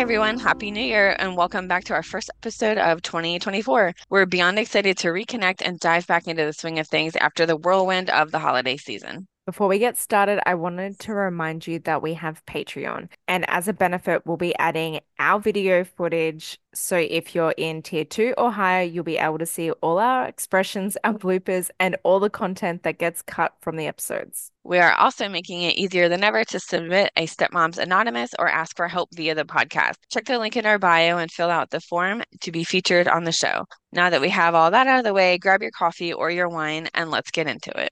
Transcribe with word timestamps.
Hi, 0.00 0.02
everyone. 0.02 0.38
Happy 0.38 0.70
New 0.70 0.80
Year, 0.80 1.14
and 1.18 1.36
welcome 1.36 1.68
back 1.68 1.84
to 1.84 1.92
our 1.92 2.02
first 2.02 2.30
episode 2.38 2.78
of 2.78 3.02
2024. 3.02 3.92
We're 4.08 4.24
beyond 4.24 4.58
excited 4.58 4.96
to 4.96 5.08
reconnect 5.08 5.60
and 5.62 5.78
dive 5.78 6.06
back 6.06 6.26
into 6.26 6.42
the 6.42 6.54
swing 6.54 6.78
of 6.78 6.88
things 6.88 7.16
after 7.16 7.44
the 7.44 7.58
whirlwind 7.58 8.08
of 8.08 8.30
the 8.30 8.38
holiday 8.38 8.78
season. 8.78 9.28
Before 9.44 9.68
we 9.68 9.78
get 9.78 9.98
started, 9.98 10.40
I 10.46 10.54
wanted 10.54 10.98
to 11.00 11.12
remind 11.12 11.66
you 11.66 11.80
that 11.80 12.00
we 12.00 12.14
have 12.14 12.42
Patreon. 12.46 13.08
And 13.28 13.44
as 13.50 13.68
a 13.68 13.74
benefit, 13.74 14.24
we'll 14.24 14.38
be 14.38 14.56
adding 14.58 15.00
our 15.18 15.38
video 15.38 15.84
footage. 15.84 16.58
So 16.72 16.96
if 16.96 17.34
you're 17.34 17.54
in 17.58 17.82
tier 17.82 18.06
two 18.06 18.32
or 18.38 18.52
higher, 18.52 18.84
you'll 18.84 19.04
be 19.04 19.18
able 19.18 19.38
to 19.38 19.44
see 19.44 19.70
all 19.70 19.98
our 19.98 20.24
expressions, 20.26 20.96
our 21.04 21.12
bloopers, 21.12 21.68
and 21.78 21.96
all 22.04 22.20
the 22.20 22.30
content 22.30 22.84
that 22.84 22.96
gets 22.96 23.20
cut 23.20 23.52
from 23.60 23.76
the 23.76 23.86
episodes. 23.86 24.50
We 24.62 24.78
are 24.78 24.92
also 24.92 25.28
making 25.28 25.62
it 25.62 25.76
easier 25.76 26.08
than 26.08 26.22
ever 26.22 26.44
to 26.44 26.60
submit 26.60 27.10
a 27.16 27.26
Stepmoms 27.26 27.78
Anonymous 27.78 28.30
or 28.38 28.48
ask 28.48 28.76
for 28.76 28.88
help 28.88 29.08
via 29.14 29.34
the 29.34 29.44
podcast. 29.44 29.94
Check 30.10 30.26
the 30.26 30.38
link 30.38 30.56
in 30.56 30.66
our 30.66 30.78
bio 30.78 31.16
and 31.18 31.30
fill 31.30 31.50
out 31.50 31.70
the 31.70 31.80
form 31.80 32.22
to 32.42 32.52
be 32.52 32.62
featured 32.62 33.08
on 33.08 33.24
the 33.24 33.32
show. 33.32 33.64
Now 33.92 34.10
that 34.10 34.20
we 34.20 34.28
have 34.28 34.54
all 34.54 34.70
that 34.70 34.86
out 34.86 34.98
of 34.98 35.04
the 35.04 35.14
way, 35.14 35.38
grab 35.38 35.62
your 35.62 35.70
coffee 35.70 36.12
or 36.12 36.30
your 36.30 36.48
wine 36.48 36.88
and 36.94 37.10
let's 37.10 37.30
get 37.30 37.46
into 37.46 37.70
it. 37.80 37.90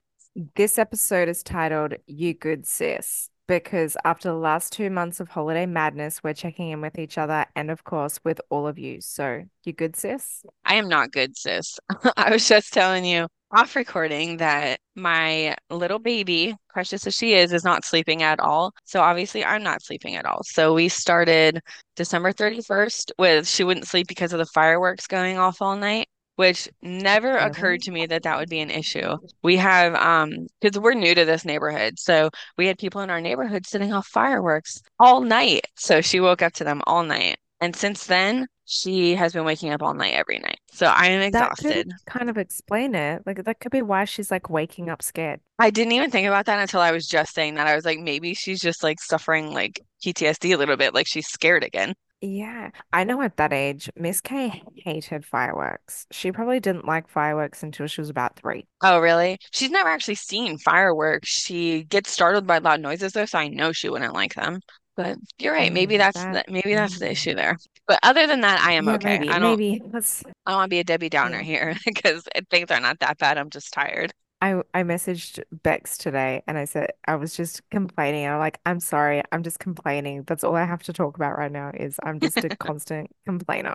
This 0.55 0.77
episode 0.77 1.27
is 1.27 1.41
titled 1.41 1.95
You 2.05 2.35
Good 2.35 2.67
Sis 2.67 3.29
because 3.49 3.97
after 4.05 4.29
the 4.29 4.35
last 4.35 4.71
two 4.71 4.91
months 4.91 5.19
of 5.19 5.27
holiday 5.27 5.65
madness, 5.65 6.23
we're 6.23 6.35
checking 6.35 6.69
in 6.69 6.81
with 6.81 6.99
each 6.99 7.17
other 7.17 7.47
and, 7.55 7.71
of 7.71 7.83
course, 7.83 8.19
with 8.23 8.39
all 8.51 8.67
of 8.67 8.77
you. 8.77 9.01
So, 9.01 9.43
you 9.63 9.73
good, 9.73 9.95
sis? 9.95 10.43
I 10.65 10.75
am 10.75 10.87
not 10.87 11.11
good, 11.11 11.35
sis. 11.35 11.79
I 12.15 12.29
was 12.29 12.47
just 12.47 12.71
telling 12.71 13.03
you 13.03 13.27
off 13.51 13.75
recording 13.75 14.37
that 14.37 14.79
my 14.95 15.55
little 15.71 15.97
baby, 15.97 16.55
precious 16.69 17.07
as 17.07 17.15
she 17.15 17.33
is, 17.33 17.51
is 17.51 17.63
not 17.63 17.83
sleeping 17.83 18.21
at 18.21 18.39
all. 18.39 18.71
So, 18.85 19.01
obviously, 19.01 19.43
I'm 19.43 19.63
not 19.63 19.81
sleeping 19.81 20.15
at 20.15 20.25
all. 20.25 20.43
So, 20.43 20.75
we 20.75 20.87
started 20.87 21.59
December 21.95 22.31
31st 22.31 23.13
with 23.17 23.47
she 23.47 23.63
wouldn't 23.63 23.87
sleep 23.87 24.07
because 24.07 24.31
of 24.31 24.37
the 24.37 24.45
fireworks 24.45 25.07
going 25.07 25.39
off 25.39 25.59
all 25.59 25.75
night 25.75 26.07
which 26.39 26.69
never 26.81 27.35
occurred 27.35 27.81
to 27.81 27.91
me 27.91 28.05
that 28.05 28.23
that 28.23 28.37
would 28.37 28.47
be 28.47 28.61
an 28.61 28.71
issue. 28.71 29.17
We 29.43 29.57
have, 29.57 29.93
um, 29.95 30.47
because 30.61 30.79
we're 30.79 30.93
new 30.93 31.13
to 31.13 31.25
this 31.25 31.43
neighborhood, 31.43 31.99
so 31.99 32.29
we 32.57 32.65
had 32.65 32.77
people 32.77 33.01
in 33.01 33.09
our 33.09 33.19
neighborhood 33.19 33.67
setting 33.67 33.91
off 33.91 34.07
fireworks 34.07 34.81
all 35.01 35.19
night. 35.19 35.65
So 35.75 35.99
she 35.99 36.21
woke 36.21 36.41
up 36.41 36.53
to 36.53 36.63
them 36.63 36.81
all 36.87 37.03
night. 37.03 37.39
And 37.59 37.75
since 37.75 38.05
then, 38.05 38.47
she 38.63 39.15
has 39.15 39.33
been 39.33 39.43
waking 39.43 39.73
up 39.73 39.83
all 39.83 39.93
night 39.93 40.13
every 40.13 40.39
night. 40.39 40.59
So 40.71 40.85
I 40.85 41.07
am 41.07 41.21
exhausted. 41.21 41.91
kind 42.05 42.29
of 42.29 42.37
explain 42.37 42.95
it. 42.95 43.21
Like 43.25 43.43
that 43.43 43.59
could 43.59 43.73
be 43.73 43.81
why 43.81 44.05
she's 44.05 44.31
like 44.31 44.49
waking 44.49 44.89
up 44.89 45.01
scared. 45.01 45.41
I 45.59 45.71
didn't 45.71 45.91
even 45.91 46.09
think 46.09 46.25
about 46.25 46.45
that 46.45 46.61
until 46.61 46.79
I 46.79 46.93
was 46.93 47.05
just 47.05 47.33
saying 47.33 47.55
that. 47.55 47.67
I 47.67 47.75
was 47.75 47.83
like, 47.83 47.99
maybe 47.99 48.33
she's 48.33 48.61
just 48.61 48.81
like 48.81 49.01
suffering 49.01 49.53
like 49.53 49.81
PTSD 50.05 50.53
a 50.53 50.57
little 50.57 50.77
bit, 50.77 50.93
like 50.93 51.05
she's 51.05 51.27
scared 51.27 51.65
again. 51.65 51.95
Yeah, 52.21 52.71
I 52.91 53.05
know 53.05 53.21
at 53.21 53.37
that 53.37 53.53
age, 53.53 53.89
Miss 53.95 54.19
K 54.19 54.61
hated 54.75 55.25
fireworks. 55.25 56.05
She 56.11 56.31
probably 56.33 56.59
didn't 56.59 56.85
like 56.85 57.07
fireworks 57.07 57.63
until 57.63 57.87
she 57.87 58.01
was 58.01 58.09
about 58.09 58.35
three. 58.37 58.67
Oh, 58.81 58.99
really? 58.99 59.37
She's 59.51 59.71
never 59.71 59.89
actually 59.89 60.15
seen 60.15 60.57
fireworks. 60.57 61.27
She 61.29 61.83
gets 61.83 62.11
startled 62.11 62.47
by 62.47 62.59
loud 62.59 62.79
noises 62.81 63.13
though, 63.13 63.25
so 63.25 63.37
I 63.37 63.49
know 63.49 63.71
she 63.73 63.89
wouldn't 63.89 64.13
like 64.13 64.35
them. 64.35 64.61
But 64.95 65.17
you're 65.37 65.53
right. 65.53 65.71
Maybe 65.71 65.97
Mm, 65.97 65.97
that's 65.97 66.25
that, 66.31 66.41
the, 66.45 66.45
maybe 66.47 66.73
that's 66.73 66.99
the 66.99 67.09
mm, 67.09 67.11
issue 67.11 67.35
there. 67.35 67.57
But 67.87 67.99
other 68.03 68.27
than 68.27 68.41
that, 68.41 68.61
I 68.61 68.73
am 68.73 68.87
yeah, 68.87 68.95
okay. 68.95 69.19
maybe, 69.19 69.27
I 69.27 69.39
don't 69.39 69.59
maybe. 69.59 69.81
That's, 69.91 70.23
I 70.45 70.51
don't 70.51 70.59
want 70.59 70.69
to 70.69 70.75
be 70.75 70.79
a 70.79 70.83
Debbie 70.83 71.09
Downer 71.09 71.39
yeah. 71.39 71.43
here 71.43 71.77
because 71.85 72.23
things 72.49 72.71
are 72.71 72.79
not 72.81 72.99
that 72.99 73.17
bad. 73.19 73.37
I'm 73.37 73.49
just 73.49 73.73
tired. 73.73 74.13
I 74.41 74.61
I 74.73 74.83
messaged 74.83 75.43
Bex 75.51 75.97
today 75.97 76.43
and 76.47 76.57
I 76.57 76.65
said 76.65 76.91
I 77.05 77.15
was 77.15 77.35
just 77.35 77.67
complaining. 77.69 78.25
I'm 78.25 78.39
like, 78.39 78.59
I'm 78.65 78.79
sorry, 78.79 79.21
I'm 79.31 79.43
just 79.43 79.59
complaining. 79.59 80.23
That's 80.23 80.43
all 80.43 80.55
I 80.55 80.65
have 80.65 80.83
to 80.83 80.93
talk 80.93 81.15
about 81.17 81.37
right 81.37 81.51
now 81.51 81.71
is 81.73 81.99
I'm 82.03 82.19
just 82.19 82.37
a 82.37 82.49
constant 82.57 83.11
complainer. 83.25 83.73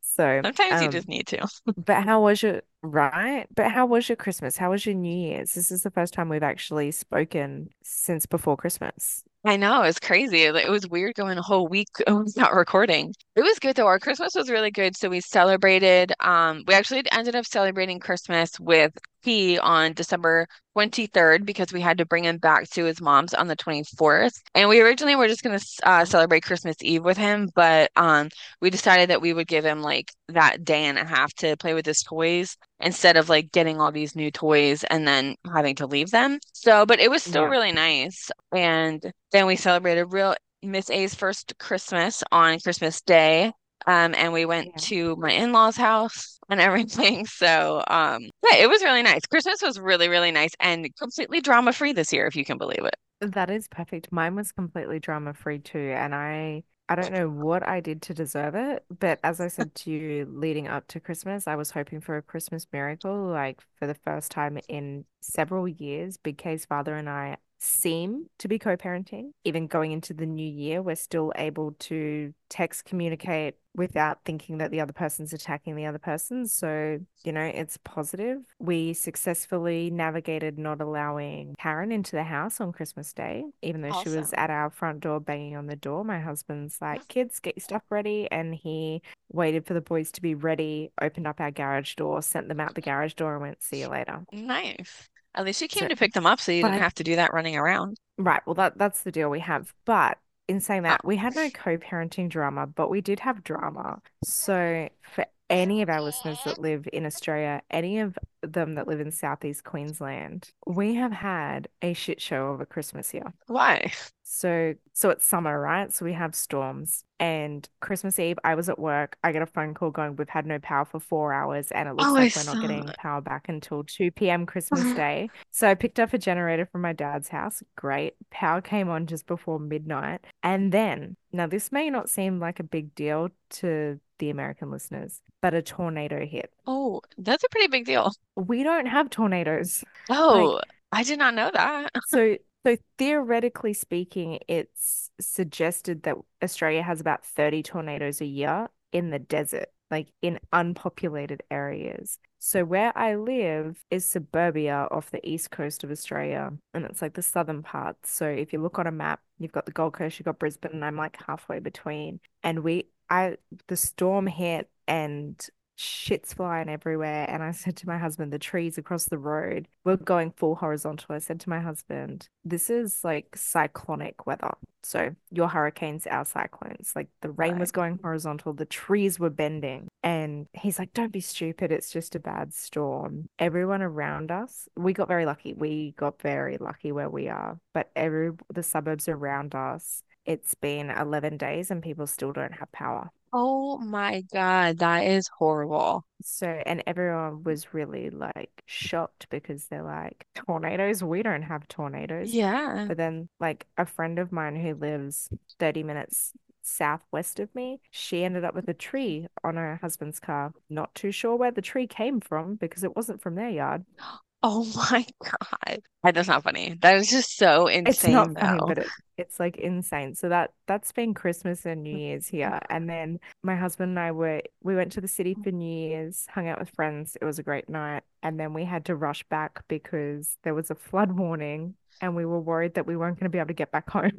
So, 0.01 0.41
Sometimes 0.43 0.81
you 0.81 0.87
um, 0.87 0.91
just 0.91 1.07
need 1.07 1.27
to. 1.27 1.47
but 1.77 2.03
how 2.03 2.23
was 2.23 2.41
your 2.41 2.63
right? 2.81 3.45
But 3.55 3.71
how 3.71 3.85
was 3.85 4.09
your 4.09 4.15
Christmas? 4.15 4.57
How 4.57 4.71
was 4.71 4.85
your 4.85 4.95
New 4.95 5.15
Year's? 5.15 5.53
This 5.53 5.71
is 5.71 5.83
the 5.83 5.91
first 5.91 6.13
time 6.13 6.29
we've 6.29 6.41
actually 6.41 6.91
spoken 6.91 7.69
since 7.83 8.25
before 8.25 8.57
Christmas. 8.57 9.23
I 9.45 9.55
know, 9.55 9.83
it's 9.83 9.99
crazy. 9.99 10.43
It 10.43 10.69
was 10.69 10.87
weird 10.89 11.15
going 11.15 11.37
a 11.37 11.41
whole 11.41 11.67
week 11.69 11.87
not 12.35 12.53
recording. 12.53 13.13
It 13.35 13.41
was 13.41 13.57
good 13.59 13.75
though. 13.77 13.87
Our 13.87 13.99
Christmas 13.99 14.35
was 14.35 14.49
really 14.49 14.71
good. 14.71 14.97
So 14.97 15.09
we 15.09 15.21
celebrated, 15.21 16.11
um, 16.19 16.63
we 16.67 16.73
actually 16.73 17.05
ended 17.11 17.35
up 17.35 17.45
celebrating 17.45 17.99
Christmas 17.99 18.59
with 18.59 18.97
he 19.21 19.57
on 19.59 19.93
December 19.93 20.47
23rd 20.73 21.45
because 21.45 21.71
we 21.73 21.81
had 21.81 21.97
to 21.97 22.05
bring 22.05 22.23
him 22.25 22.37
back 22.37 22.69
to 22.71 22.85
his 22.85 23.01
mom's 23.01 23.33
on 23.33 23.47
the 23.47 23.55
24th. 23.55 24.41
And 24.55 24.69
we 24.69 24.81
originally 24.81 25.15
were 25.15 25.27
just 25.27 25.43
gonna 25.43 25.59
uh, 25.83 26.05
celebrate 26.05 26.43
Christmas 26.43 26.77
Eve 26.81 27.03
with 27.03 27.17
him, 27.17 27.49
but 27.55 27.91
um, 27.95 28.29
we 28.61 28.69
decided 28.69 29.09
that 29.09 29.21
we 29.21 29.33
would 29.33 29.47
give 29.47 29.65
him 29.65 29.81
like 29.81 30.11
that 30.29 30.63
day 30.63 30.85
and 30.85 30.97
a 30.97 31.05
half 31.05 31.33
to 31.35 31.57
play 31.57 31.73
with 31.73 31.85
his 31.85 32.01
toys 32.03 32.57
instead 32.79 33.17
of 33.17 33.29
like 33.29 33.51
getting 33.51 33.79
all 33.79 33.91
these 33.91 34.15
new 34.15 34.31
toys 34.31 34.83
and 34.85 35.07
then 35.07 35.35
having 35.53 35.75
to 35.75 35.87
leave 35.87 36.11
them. 36.11 36.39
So, 36.53 36.85
but 36.85 36.99
it 36.99 37.09
was 37.11 37.23
still 37.23 37.43
Yeah. 37.43 37.49
really 37.49 37.71
nice. 37.71 38.29
And 38.51 39.11
then 39.31 39.45
we 39.45 39.55
celebrated 39.55 40.05
real 40.13 40.35
Miss 40.61 40.89
A's 40.89 41.15
first 41.15 41.53
Christmas 41.59 42.23
on 42.31 42.59
Christmas 42.59 43.01
Day. 43.01 43.53
Um, 43.87 44.13
and 44.15 44.33
we 44.33 44.45
went 44.45 44.71
Yeah. 44.75 44.81
to 44.81 45.15
my 45.15 45.31
in-laws' 45.31 45.77
house 45.77 46.38
and 46.49 46.59
everything. 46.59 47.25
So, 47.39 47.83
um, 47.87 48.23
yeah, 48.49 48.57
it 48.57 48.69
was 48.69 48.81
really 48.83 49.01
nice. 49.01 49.21
Christmas 49.25 49.61
was 49.61 49.79
really, 49.79 50.09
really 50.09 50.31
nice 50.31 50.51
and 50.59 50.93
completely 50.97 51.39
drama-free 51.39 51.93
this 51.93 52.11
year, 52.11 52.27
if 52.27 52.35
you 52.35 52.43
can 52.43 52.57
believe 52.57 52.83
it. 52.83 52.95
That 53.21 53.49
is 53.49 53.67
perfect. 53.67 54.11
Mine 54.11 54.35
was 54.35 54.51
completely 54.51 54.99
drama 54.99 55.33
free 55.33 55.59
too, 55.59 55.93
and 55.95 56.13
I 56.13 56.63
I 56.89 56.95
don't 56.95 57.13
know 57.13 57.29
what 57.29 57.67
I 57.67 57.81
did 57.81 58.01
to 58.03 58.15
deserve 58.15 58.55
it, 58.55 58.83
but 58.99 59.19
as 59.23 59.39
I 59.39 59.47
said 59.47 59.75
to 59.75 59.91
you 59.91 60.27
leading 60.27 60.67
up 60.67 60.87
to 60.87 60.99
Christmas, 60.99 61.47
I 61.47 61.55
was 61.55 61.69
hoping 61.69 62.01
for 62.01 62.17
a 62.17 62.23
Christmas 62.23 62.65
miracle. 62.73 63.27
Like 63.27 63.61
for 63.77 63.85
the 63.85 63.93
first 63.93 64.31
time 64.31 64.57
in 64.67 65.05
several 65.21 65.67
years, 65.67 66.17
Big 66.17 66.39
K's 66.39 66.65
father 66.65 66.95
and 66.95 67.07
I 67.07 67.37
seem 67.59 68.25
to 68.39 68.47
be 68.47 68.57
co-parenting. 68.57 69.31
Even 69.43 69.67
going 69.67 69.91
into 69.91 70.15
the 70.15 70.25
new 70.25 70.49
year, 70.49 70.81
we're 70.81 70.95
still 70.95 71.31
able 71.35 71.73
to 71.73 72.33
text 72.49 72.85
communicate 72.85 73.55
without 73.79 74.19
thinking 74.25 74.57
that 74.57 74.71
the 74.71 74.81
other 74.81 74.91
person's 74.91 75.31
attacking 75.31 75.73
the 75.73 75.85
other 75.85 75.97
person. 75.97 76.45
So, 76.45 76.99
you 77.23 77.31
know, 77.31 77.41
it's 77.41 77.77
positive. 77.77 78.39
We 78.59 78.93
successfully 78.93 79.89
navigated 79.89 80.59
not 80.59 80.81
allowing 80.81 81.55
Karen 81.57 81.93
into 81.93 82.17
the 82.17 82.25
house 82.25 82.59
on 82.59 82.73
Christmas 82.73 83.13
Day, 83.13 83.45
even 83.61 83.79
though 83.81 84.03
she 84.03 84.09
was 84.09 84.33
at 84.33 84.49
our 84.49 84.69
front 84.69 84.99
door 84.99 85.21
banging 85.21 85.55
on 85.55 85.67
the 85.67 85.77
door. 85.77 86.03
My 86.03 86.19
husband's 86.19 86.81
like, 86.81 87.07
kids, 87.07 87.39
get 87.39 87.55
your 87.55 87.63
stuff 87.63 87.83
ready. 87.89 88.27
And 88.29 88.53
he 88.53 89.01
waited 89.31 89.65
for 89.65 89.73
the 89.73 89.81
boys 89.81 90.11
to 90.11 90.21
be 90.21 90.35
ready, 90.35 90.91
opened 91.01 91.25
up 91.25 91.39
our 91.39 91.49
garage 91.49 91.95
door, 91.95 92.21
sent 92.21 92.49
them 92.49 92.59
out 92.59 92.75
the 92.75 92.81
garage 92.81 93.13
door, 93.13 93.35
and 93.35 93.41
went, 93.41 93.63
see 93.63 93.79
you 93.79 93.87
later. 93.87 94.25
Nice. 94.33 95.07
At 95.35 95.45
least 95.45 95.61
you 95.61 95.69
came 95.69 95.83
So, 95.83 95.87
to 95.87 95.95
pick 95.95 96.11
them 96.11 96.25
up 96.25 96.41
so 96.41 96.51
you 96.51 96.63
didn't 96.63 96.75
but 96.75 96.81
have 96.81 96.95
to 96.95 97.03
do 97.05 97.15
that 97.15 97.31
running 97.31 97.55
around. 97.55 97.95
Right. 98.17 98.41
Well, 98.45 98.55
that 98.55 98.77
that's 98.77 99.03
the 99.03 99.11
deal 99.11 99.29
we 99.29 99.39
have. 99.39 99.73
But 99.85 100.17
in 100.49 100.59
saying 100.59 100.83
that, 100.83 101.01
ah, 101.03 101.07
we 101.07 101.15
had 101.15 101.35
no 101.35 101.49
co-parenting 101.49 102.27
drama, 102.27 102.65
but 102.67 102.89
we 102.89 103.01
did 103.01 103.19
have 103.21 103.43
drama. 103.43 104.01
So 104.23 104.89
for 105.13 105.25
any 105.49 105.81
of 105.81 105.89
our 105.89 106.01
listeners 106.01 106.39
that 106.45 106.59
live 106.59 106.87
in 106.93 107.05
Australia, 107.05 107.61
any 107.71 107.99
of 107.99 108.17
them 108.41 108.75
that 108.75 108.87
live 108.87 108.99
in 108.99 109.11
Southeast 109.11 109.63
Queensland, 109.63 110.51
we 110.65 110.95
have 110.95 111.11
had 111.11 111.67
a 111.81 111.93
shit 111.93 112.21
show 112.21 112.47
of 112.47 112.61
a 112.61 112.65
Christmas 112.65 113.09
here. 113.09 113.33
why? 113.47 113.91
So, 114.23 114.75
so 114.93 115.09
it's 115.09 115.25
summer, 115.25 115.59
right? 115.59 115.91
So 115.91 116.05
we 116.05 116.13
have 116.13 116.35
storms. 116.35 117.03
And 117.19 117.67
Christmas 117.81 118.19
Eve, 118.19 118.37
I 118.43 118.53
was 118.53 118.69
at 118.69 118.77
work. 118.77 119.17
I 119.23 119.31
get 119.31 119.41
a 119.41 119.47
phone 119.47 119.73
call 119.73 119.89
going, 119.89 120.15
we've 120.15 120.29
had 120.29 120.45
no 120.45 120.59
power 120.59 120.85
for 120.85 120.99
four 120.99 121.33
hours, 121.33 121.71
and 121.71 121.89
it 121.89 121.95
looks 121.95 122.05
Oh, 122.07 122.15
I 122.15 122.19
like 122.21 122.35
we're 122.35 122.43
not 122.43 122.61
getting 122.61 122.85
power 122.99 123.21
back 123.21 123.49
until 123.49 123.83
2 123.83 124.11
p.m. 124.11 124.45
Christmas 124.45 124.83
Day. 124.95 125.31
So 125.49 125.67
I 125.67 125.73
picked 125.73 125.99
up 125.99 126.13
a 126.13 126.19
generator 126.19 126.67
from 126.71 126.81
my 126.81 126.93
dad's 126.93 127.27
house. 127.29 127.63
Great. 127.75 128.13
Power 128.29 128.61
came 128.61 128.87
on 128.87 129.07
just 129.07 129.25
before 129.25 129.59
midnight. 129.59 130.21
And 130.43 130.71
then, 130.71 131.17
now 131.31 131.47
this 131.47 131.71
may 131.71 131.89
not 131.89 132.07
seem 132.07 132.39
like 132.39 132.59
a 132.59 132.63
big 132.63 132.93
deal 132.93 133.29
to 133.49 133.99
the 134.19 134.29
American 134.29 134.71
listeners, 134.71 135.21
but 135.41 135.53
a 135.53 135.61
tornado 135.61 136.25
hit. 136.25 136.51
Oh, 136.65 137.01
that's 137.17 137.43
a 137.43 137.49
pretty 137.49 137.67
big 137.67 137.85
deal. 137.85 138.11
We 138.35 138.63
don't 138.63 138.85
have 138.87 139.09
tornadoes. 139.09 139.83
Like, 140.31 140.49
Oh, 140.49 140.61
I 140.91 141.03
did 141.03 141.19
not 141.19 141.33
know 141.33 141.51
that. 141.53 141.91
So, 142.07 142.37
so 142.65 142.77
theoretically 142.97 143.73
speaking, 143.73 144.39
it's 144.47 145.09
suggested 145.21 146.03
that 146.03 146.17
Australia 146.43 146.83
has 146.83 146.99
about 147.01 147.25
30 147.25 147.63
tornadoes 147.63 148.21
a 148.21 148.25
year 148.25 148.67
in 148.91 149.09
the 149.11 149.19
desert, 149.19 149.67
like 149.91 150.07
in 150.21 150.39
unpopulated 150.51 151.43
areas. 151.51 152.19
So 152.39 152.63
where 152.65 152.97
I 152.97 153.15
live 153.15 153.83
is 153.91 154.05
suburbia 154.05 154.87
off 154.91 155.11
the 155.11 155.27
east 155.27 155.51
coast 155.51 155.83
of 155.83 155.91
Australia, 155.91 156.51
and 156.73 156.85
it's 156.85 157.01
like 157.01 157.13
the 157.13 157.21
southern 157.21 157.63
part. 157.63 157.97
So 158.05 158.25
if 158.27 158.53
you 158.53 158.61
look 158.61 158.79
on 158.79 158.87
a 158.87 158.91
map, 158.91 159.21
you've 159.37 159.51
got 159.51 159.65
the 159.65 159.71
Gold 159.71 159.93
Coast, 159.93 160.19
you've 160.19 160.25
got 160.25 160.39
Brisbane, 160.39 160.71
and 160.73 160.85
I'm 160.85 160.95
like 160.97 161.17
halfway 161.27 161.59
between. 161.59 162.19
And 162.43 162.59
we, 162.63 162.87
I, 163.09 163.37
the 163.67 163.75
storm 163.77 164.27
hit 164.27 164.69
and 164.87 165.39
shit's 165.75 166.33
flying 166.33 166.67
everywhere. 166.67 167.25
And 167.29 167.41
I 167.41 167.51
said 167.51 167.77
to 167.77 167.87
my 167.87 167.97
husband, 167.97 168.33
the 168.33 168.39
trees 168.39 168.77
across 168.77 169.05
the 169.05 169.17
road 169.17 169.67
were 169.85 169.95
going 169.95 170.31
full 170.31 170.55
horizontal. 170.55 171.15
I 171.15 171.19
said 171.19 171.39
to 171.41 171.49
my 171.49 171.61
husband, 171.61 172.27
this 172.43 172.69
is 172.69 172.99
like 173.03 173.35
cyclonic 173.35 174.27
weather. 174.27 174.51
So 174.83 175.15
your 175.31 175.47
hurricanes, 175.47 176.05
our 176.07 176.25
cyclones. 176.25 176.91
Like 176.95 177.07
the 177.21 177.29
rain 177.31 177.53
Right. 177.53 177.59
was 177.61 177.71
going 177.71 177.99
horizontal, 178.01 178.53
the 178.53 178.65
trees 178.65 179.19
were 179.19 179.29
bending. 179.29 179.87
And 180.03 180.47
he's 180.53 180.79
like, 180.79 180.93
don't 180.93 181.13
be 181.13 181.21
stupid. 181.21 181.71
It's 181.71 181.91
just 181.91 182.13
a 182.15 182.19
bad 182.19 182.53
storm. 182.53 183.29
Everyone 183.39 183.81
around 183.81 184.31
us, 184.31 184.67
we 184.75 184.91
got 184.91 185.07
very 185.07 185.25
lucky. 185.25 185.53
We 185.53 185.93
got 185.97 186.21
very 186.21 186.57
lucky 186.57 186.91
where 186.91 187.09
we 187.09 187.29
are, 187.29 187.57
but 187.73 187.89
every 187.95 188.31
the 188.53 188.63
suburbs 188.63 189.07
around 189.07 189.55
us, 189.55 190.03
it's 190.29 190.53
been 190.53 190.91
11 190.91 191.37
days 191.37 191.71
and 191.71 191.81
people 191.81 192.05
still 192.05 192.31
don't 192.31 192.53
have 192.53 192.71
power. 192.71 193.09
Oh 193.33 193.79
my 193.79 194.21
God, 194.31 194.77
that 194.79 194.99
is 195.05 195.27
horrible. 195.27 196.05
So, 196.21 196.47
and 196.47 196.83
everyone 196.85 197.43
was 197.43 197.73
really 197.73 198.11
like 198.11 198.51
shocked 198.67 199.27
because 199.31 199.65
they're 199.65 199.83
like, 199.83 200.27
tornadoes? 200.35 201.03
We 201.03 201.23
don't 201.23 201.41
have 201.41 201.67
tornadoes. 201.67 202.31
Yeah. 202.31 202.85
But 202.87 202.97
then, 202.97 203.27
like, 203.39 203.65
a 203.77 203.85
friend 203.87 204.19
of 204.19 204.31
mine 204.31 204.55
who 204.55 204.75
lives 204.75 205.29
30 205.59 205.83
minutes 205.83 206.33
southwest 206.61 207.39
of 207.39 207.53
me, 207.55 207.81
she 207.89 208.23
ended 208.23 208.43
up 208.43 208.53
with 208.53 208.67
a 208.67 208.73
tree 208.75 209.27
on 209.43 209.55
her 209.55 209.79
husband's 209.81 210.19
car. 210.19 210.53
Not 210.69 210.93
too 210.93 211.11
sure 211.11 211.35
where 211.35 211.51
the 211.51 211.61
tree 211.61 211.87
came 211.87 212.19
from 212.19 212.55
because 212.55 212.83
it 212.83 212.95
wasn't 212.95 213.21
from 213.21 213.33
their 213.35 213.49
yard. 213.49 213.85
Oh 214.01 214.28
Oh 214.41 214.63
my 214.91 215.05
God. 215.23 215.81
That 216.03 216.17
is 216.17 216.27
not 216.27 216.43
funny. 216.43 216.77
That 216.81 216.95
is 216.95 217.09
just 217.09 217.35
so 217.37 217.67
insane. 217.67 217.85
It's 217.87 218.07
not 218.07 218.37
funny, 218.37 218.61
but 218.65 218.77
it, 218.77 218.93
it's 219.17 219.39
like 219.39 219.57
insane. 219.57 220.15
So 220.15 220.29
that 220.29 220.51
that's 220.67 220.91
been 220.91 221.13
Christmas 221.13 221.65
and 221.65 221.83
New 221.83 221.95
Year's 221.95 222.27
here. 222.27 222.59
And 222.69 222.89
then 222.89 223.19
my 223.43 223.55
husband 223.55 223.89
and 223.91 223.99
I 223.99 224.11
were 224.11 224.41
we 224.61 224.75
went 224.75 224.91
to 224.93 225.01
the 225.01 225.07
city 225.07 225.33
for 225.43 225.51
New 225.51 225.89
Year's, 225.89 226.25
hung 226.29 226.47
out 226.47 226.59
with 226.59 226.69
friends. 226.71 227.17
It 227.21 227.25
was 227.25 227.39
a 227.39 227.43
great 227.43 227.69
night. 227.69 228.03
And 228.21 228.39
then 228.39 228.53
we 228.53 228.65
had 228.65 228.85
to 228.85 228.95
rush 228.95 229.23
back 229.29 229.63
because 229.67 230.37
there 230.43 230.53
was 230.53 230.69
a 230.69 230.75
flood 230.75 231.11
warning 231.13 231.75
and 232.01 232.15
we 232.15 232.25
were 232.25 232.39
worried 232.39 232.75
that 232.75 232.85
we 232.87 232.95
weren't 232.97 233.17
going 233.19 233.25
to 233.25 233.33
be 233.35 233.39
able 233.39 233.47
to 233.47 233.53
get 233.53 233.71
back 233.71 233.89
home. 233.91 234.11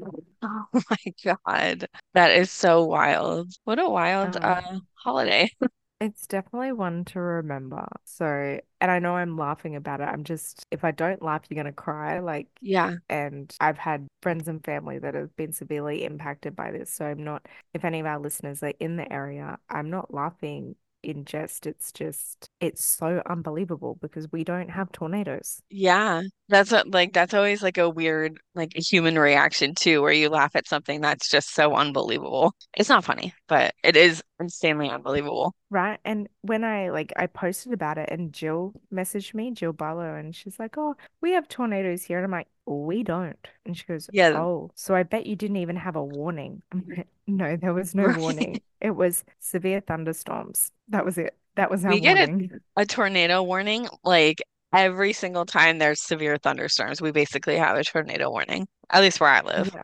Oh 0.43 0.64
my 0.90 0.96
God. 1.46 1.87
That 2.14 2.32
is 2.32 2.50
so 2.50 2.84
wild. 2.84 3.52
What 3.64 3.78
a 3.78 3.88
wild 3.88 4.37
Um, 4.37 4.43
uh 4.43 4.81
holiday. 4.94 5.50
It's 6.00 6.26
definitely 6.26 6.73
one 6.73 7.05
to 7.06 7.20
remember. 7.20 7.87
So, 8.05 8.58
and 8.81 8.91
I 8.91 8.99
know 9.00 9.17
I'm 9.17 9.37
laughing 9.37 9.76
about 9.76 10.00
it. 10.00 10.05
I'm 10.05 10.25
just, 10.25 10.64
if 10.70 10.82
I 10.82 10.93
don't 10.93 11.20
laugh, 11.23 11.43
you're 11.49 11.56
gonna 11.62 11.73
cry. 11.73 12.20
Like, 12.20 12.49
Yeah. 12.62 12.97
and 13.11 13.55
I've 13.61 13.76
had 13.76 14.08
friends 14.23 14.49
and 14.49 14.64
family 14.64 14.99
that 14.99 15.14
have 15.14 15.37
been 15.37 15.52
severely 15.52 16.05
impacted 16.05 16.56
by 16.56 16.70
this. 16.70 16.91
So 16.91 17.05
I'm 17.05 17.23
not, 17.23 17.47
if 17.75 17.85
any 17.85 18.00
of 18.00 18.06
our 18.06 18.19
listeners 18.19 18.62
are 18.62 18.73
in 18.81 18.97
the 18.97 19.12
area, 19.12 19.58
I'm 19.69 19.91
not 19.91 20.12
laughing 20.14 20.76
in 21.02 21.25
jest. 21.25 21.67
It's 21.67 21.93
just, 21.93 22.50
it's 22.61 22.85
so 22.85 23.23
unbelievable 23.26 23.99
because 24.00 24.31
we 24.32 24.44
don't 24.44 24.70
have 24.70 24.93
tornadoes. 24.93 25.62
Yeah. 25.70 26.23
That's 26.49 26.73
what, 26.73 26.91
like 26.91 27.12
that's 27.12 27.35
always 27.35 27.62
like 27.62 27.79
a 27.79 27.88
weird 27.88 28.38
like 28.55 28.73
human 28.75 29.19
reaction 29.19 29.75
too, 29.75 30.02
where 30.02 30.12
you 30.12 30.29
laugh 30.29 30.56
at 30.56 30.69
something 30.69 31.00
that's 31.00 31.31
just 31.31 31.55
so 31.55 31.75
unbelievable. 31.75 32.55
It's 32.76 32.88
not 32.88 33.05
funny, 33.05 33.35
but 33.49 33.75
it 33.85 33.97
is 33.97 34.23
insanely 34.41 34.91
unbelievable. 34.91 35.55
Right. 35.70 36.00
And 36.05 36.29
when 36.43 36.64
I 36.64 36.91
like 36.91 37.12
I 37.17 37.26
posted 37.26 37.73
about 37.73 37.99
it 37.99 38.08
and 38.11 38.32
Jill 38.32 38.75
messaged 38.93 39.35
me, 39.35 39.53
Jill 39.53 39.73
Barlow, 39.73 40.14
and 40.14 40.35
she's 40.35 40.58
like, 40.58 40.76
Oh, 40.76 40.96
we 41.20 41.32
have 41.32 41.49
tornadoes 41.49 42.03
here. 42.03 42.19
And 42.19 42.25
I'm 42.25 42.32
like, 42.32 42.49
We 42.70 43.02
don't. 43.02 43.37
And 43.67 43.76
she 43.76 43.84
goes, 43.84 44.08
Yeah, 44.12 44.32
Oh, 44.37 44.70
so 44.75 44.94
I 44.94 45.02
bet 45.02 45.26
you 45.26 45.37
didn't 45.37 45.56
even 45.58 45.76
have 45.76 45.96
a 45.96 46.05
warning. 46.05 46.62
Like, 46.88 47.08
No, 47.26 47.56
there 47.56 47.75
was 47.75 47.94
no 47.94 48.05
right. 48.05 48.17
warning. 48.19 48.61
It 48.81 48.90
was 48.93 49.25
severe 49.40 49.81
thunderstorms. 49.81 50.70
That 50.88 51.05
was 51.05 51.19
it. 51.19 51.37
That 51.56 51.70
was 51.70 51.84
our 51.84 51.90
We 51.93 52.00
get 52.00 52.17
a, 52.17 52.31
warning. 52.31 52.50
a 52.76 52.87
tornado 52.87 53.43
warning 53.43 53.88
like 54.05 54.40
every 54.72 55.12
single 55.12 55.44
time 55.44 55.78
there's 55.78 56.00
severe 56.00 56.37
thunderstorms. 56.38 57.02
We 57.02 57.11
basically 57.11 57.56
have 57.56 57.76
a 57.76 57.84
tornado 57.84 58.31
warning, 58.31 58.67
at 58.90 59.02
least 59.02 59.20
where 59.20 59.31
I 59.31 59.40
live. 59.43 59.70
Yeah. 59.75 59.82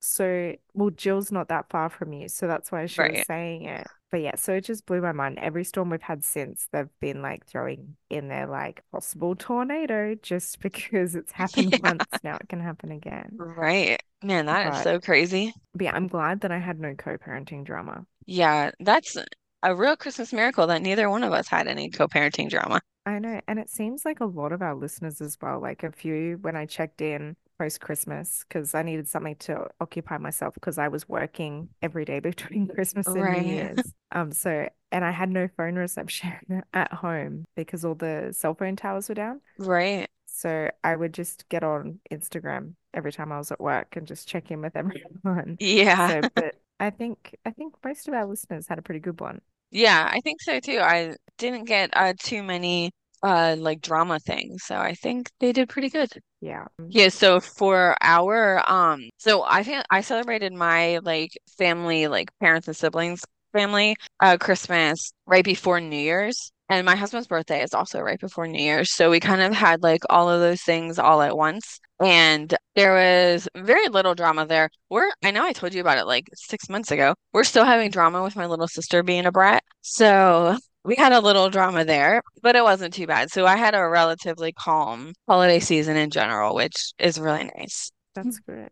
So, 0.00 0.54
well, 0.74 0.90
Jill's 0.90 1.32
not 1.32 1.48
that 1.48 1.68
far 1.68 1.88
from 1.88 2.12
you, 2.12 2.28
so 2.28 2.46
that's 2.46 2.70
why 2.70 2.86
she 2.86 3.00
was 3.00 3.26
saying 3.26 3.64
it. 3.64 3.86
But 4.10 4.20
yeah, 4.22 4.36
so 4.36 4.54
it 4.54 4.62
just 4.64 4.86
blew 4.86 5.00
my 5.00 5.12
mind. 5.12 5.38
Every 5.38 5.64
storm 5.64 5.90
we've 5.90 6.02
had 6.02 6.24
since, 6.24 6.68
they've 6.72 6.88
been 7.00 7.22
like 7.22 7.46
throwing 7.46 7.96
in 8.08 8.28
there 8.28 8.46
like 8.46 8.82
possible 8.92 9.34
tornado 9.36 10.14
just 10.14 10.60
because 10.62 11.14
it's 11.14 11.32
happened 11.42 11.72
Yeah. 11.72 11.78
once. 11.82 12.20
Now 12.22 12.36
it 12.36 12.48
can 12.48 12.60
happen 12.60 12.92
again. 12.92 13.38
Right. 13.38 14.02
Man, 14.22 14.46
that 14.46 14.66
is 14.74 14.78
But, 14.78 14.82
so 14.82 15.00
crazy. 15.00 15.54
but 15.74 15.84
yeah, 15.84 15.94
I'm 15.96 16.08
glad 16.08 16.40
that 16.42 16.52
I 16.52 16.58
had 16.58 16.80
no 16.80 16.94
co-parenting 16.94 17.64
drama. 17.64 18.06
Yeah, 18.26 18.72
that's 18.80 19.16
a 19.62 19.74
real 19.74 19.96
Christmas 19.96 20.32
miracle 20.32 20.66
that 20.66 20.82
neither 20.82 21.08
one 21.08 21.24
of 21.24 21.32
us 21.32 21.48
had 21.48 21.66
any 21.66 21.88
co-parenting 21.90 22.50
drama. 22.50 22.82
I 23.04 23.18
know, 23.20 23.40
and 23.46 23.58
it 23.58 23.70
seems 23.70 24.04
like 24.04 24.20
a 24.20 24.24
lot 24.26 24.52
of 24.52 24.62
our 24.62 24.74
listeners 24.74 25.20
as 25.20 25.38
well. 25.40 25.60
Like 25.60 25.82
a 25.84 25.92
few 25.92 26.38
when 26.40 26.56
I 26.56 26.66
checked 26.66 27.00
in 27.00 27.36
post-Christmas 27.58 28.44
because 28.48 28.74
I 28.74 28.82
needed 28.82 29.08
something 29.08 29.36
to 29.36 29.68
occupy 29.80 30.18
myself 30.18 30.54
because 30.54 30.78
I 30.78 30.88
was 30.88 31.08
working 31.08 31.68
every 31.82 32.04
day 32.04 32.20
between 32.20 32.68
Christmas 32.68 33.06
and 33.06 33.16
New 33.16 33.52
Year's. 33.52 33.92
Um, 34.12 34.32
so 34.32 34.68
and 34.92 35.04
I 35.04 35.10
had 35.10 35.30
no 35.30 35.48
phone 35.56 35.74
reception 35.74 36.62
at 36.74 36.92
home 36.92 37.44
because 37.56 37.84
all 37.84 37.94
the 37.94 38.32
cell 38.36 38.54
phone 38.54 38.76
towers 38.76 39.08
were 39.08 39.14
down. 39.14 39.40
Right. 39.58 40.08
So 40.26 40.70
I 40.84 40.94
would 40.96 41.14
just 41.14 41.48
get 41.48 41.64
on 41.64 41.98
Instagram 42.12 42.74
every 42.94 43.12
time 43.12 43.32
I 43.32 43.38
was 43.38 43.50
at 43.50 43.60
work 43.60 43.96
and 43.96 44.06
just 44.06 44.28
check 44.28 44.50
in 44.50 44.60
with 44.60 44.76
everyone. 44.76 45.56
Yeah. 45.60 46.08
So, 46.08 46.28
but 46.34 46.56
I 46.78 46.90
think 46.90 47.36
I 47.44 47.50
think 47.50 47.74
most 47.84 48.08
of 48.08 48.14
our 48.14 48.26
listeners 48.26 48.66
had 48.68 48.78
a 48.78 48.82
pretty 48.82 49.00
good 49.00 49.20
one. 49.20 49.40
Yeah, 49.70 50.08
I 50.10 50.20
think 50.20 50.40
so 50.40 50.60
too. 50.60 50.78
I 50.80 51.16
didn't 51.38 51.64
get 51.64 51.90
uh 51.94 52.14
too 52.18 52.42
many 52.42 52.92
uh 53.22 53.56
like 53.58 53.80
drama 53.80 54.18
things, 54.20 54.64
so 54.64 54.76
I 54.76 54.94
think 54.94 55.30
they 55.40 55.52
did 55.52 55.68
pretty 55.68 55.88
good. 55.90 56.10
Yeah. 56.40 56.66
Yeah, 56.88 57.08
so 57.08 57.40
for 57.40 57.96
our 58.00 58.62
um 58.70 59.08
so 59.18 59.42
I 59.44 59.62
think 59.62 59.84
I 59.90 60.00
celebrated 60.02 60.52
my 60.52 60.98
like 60.98 61.30
family, 61.58 62.08
like 62.08 62.30
parents 62.40 62.68
and 62.68 62.76
siblings 62.76 63.24
family 63.52 63.96
uh 64.20 64.36
Christmas 64.38 65.12
right 65.26 65.44
before 65.44 65.80
New 65.80 65.96
Year's. 65.96 66.52
And 66.68 66.84
my 66.84 66.96
husband's 66.96 67.28
birthday 67.28 67.62
is 67.62 67.74
also 67.74 68.00
right 68.00 68.18
before 68.18 68.46
New 68.48 68.62
Year's. 68.62 68.92
So 68.92 69.08
we 69.10 69.20
kind 69.20 69.40
of 69.40 69.52
had 69.54 69.82
like 69.84 70.02
all 70.10 70.28
of 70.28 70.40
those 70.40 70.62
things 70.62 70.98
all 70.98 71.22
at 71.22 71.36
once. 71.36 71.78
And 72.00 72.52
there 72.74 72.92
was 72.94 73.48
very 73.56 73.88
little 73.88 74.14
drama 74.14 74.46
there. 74.46 74.68
We're 74.90 75.10
I 75.24 75.30
know 75.30 75.44
I 75.44 75.52
told 75.52 75.74
you 75.74 75.80
about 75.80 75.98
it 75.98 76.06
like 76.06 76.28
six 76.34 76.68
months 76.68 76.90
ago. 76.90 77.14
We're 77.32 77.44
still 77.44 77.64
having 77.64 77.90
drama 77.90 78.22
with 78.22 78.36
my 78.36 78.46
little 78.46 78.68
sister 78.68 79.02
being 79.02 79.26
a 79.26 79.32
brat. 79.32 79.62
So 79.82 80.58
we 80.86 80.94
had 80.96 81.12
a 81.12 81.20
little 81.20 81.50
drama 81.50 81.84
there, 81.84 82.22
but 82.42 82.56
it 82.56 82.62
wasn't 82.62 82.94
too 82.94 83.06
bad. 83.06 83.30
So 83.30 83.44
I 83.46 83.56
had 83.56 83.74
a 83.74 83.86
relatively 83.88 84.52
calm 84.52 85.12
holiday 85.28 85.58
season 85.60 85.96
in 85.96 86.10
general, 86.10 86.54
which 86.54 86.92
is 86.98 87.18
really 87.18 87.50
nice. 87.56 87.90
That's 88.14 88.38
good. 88.40 88.68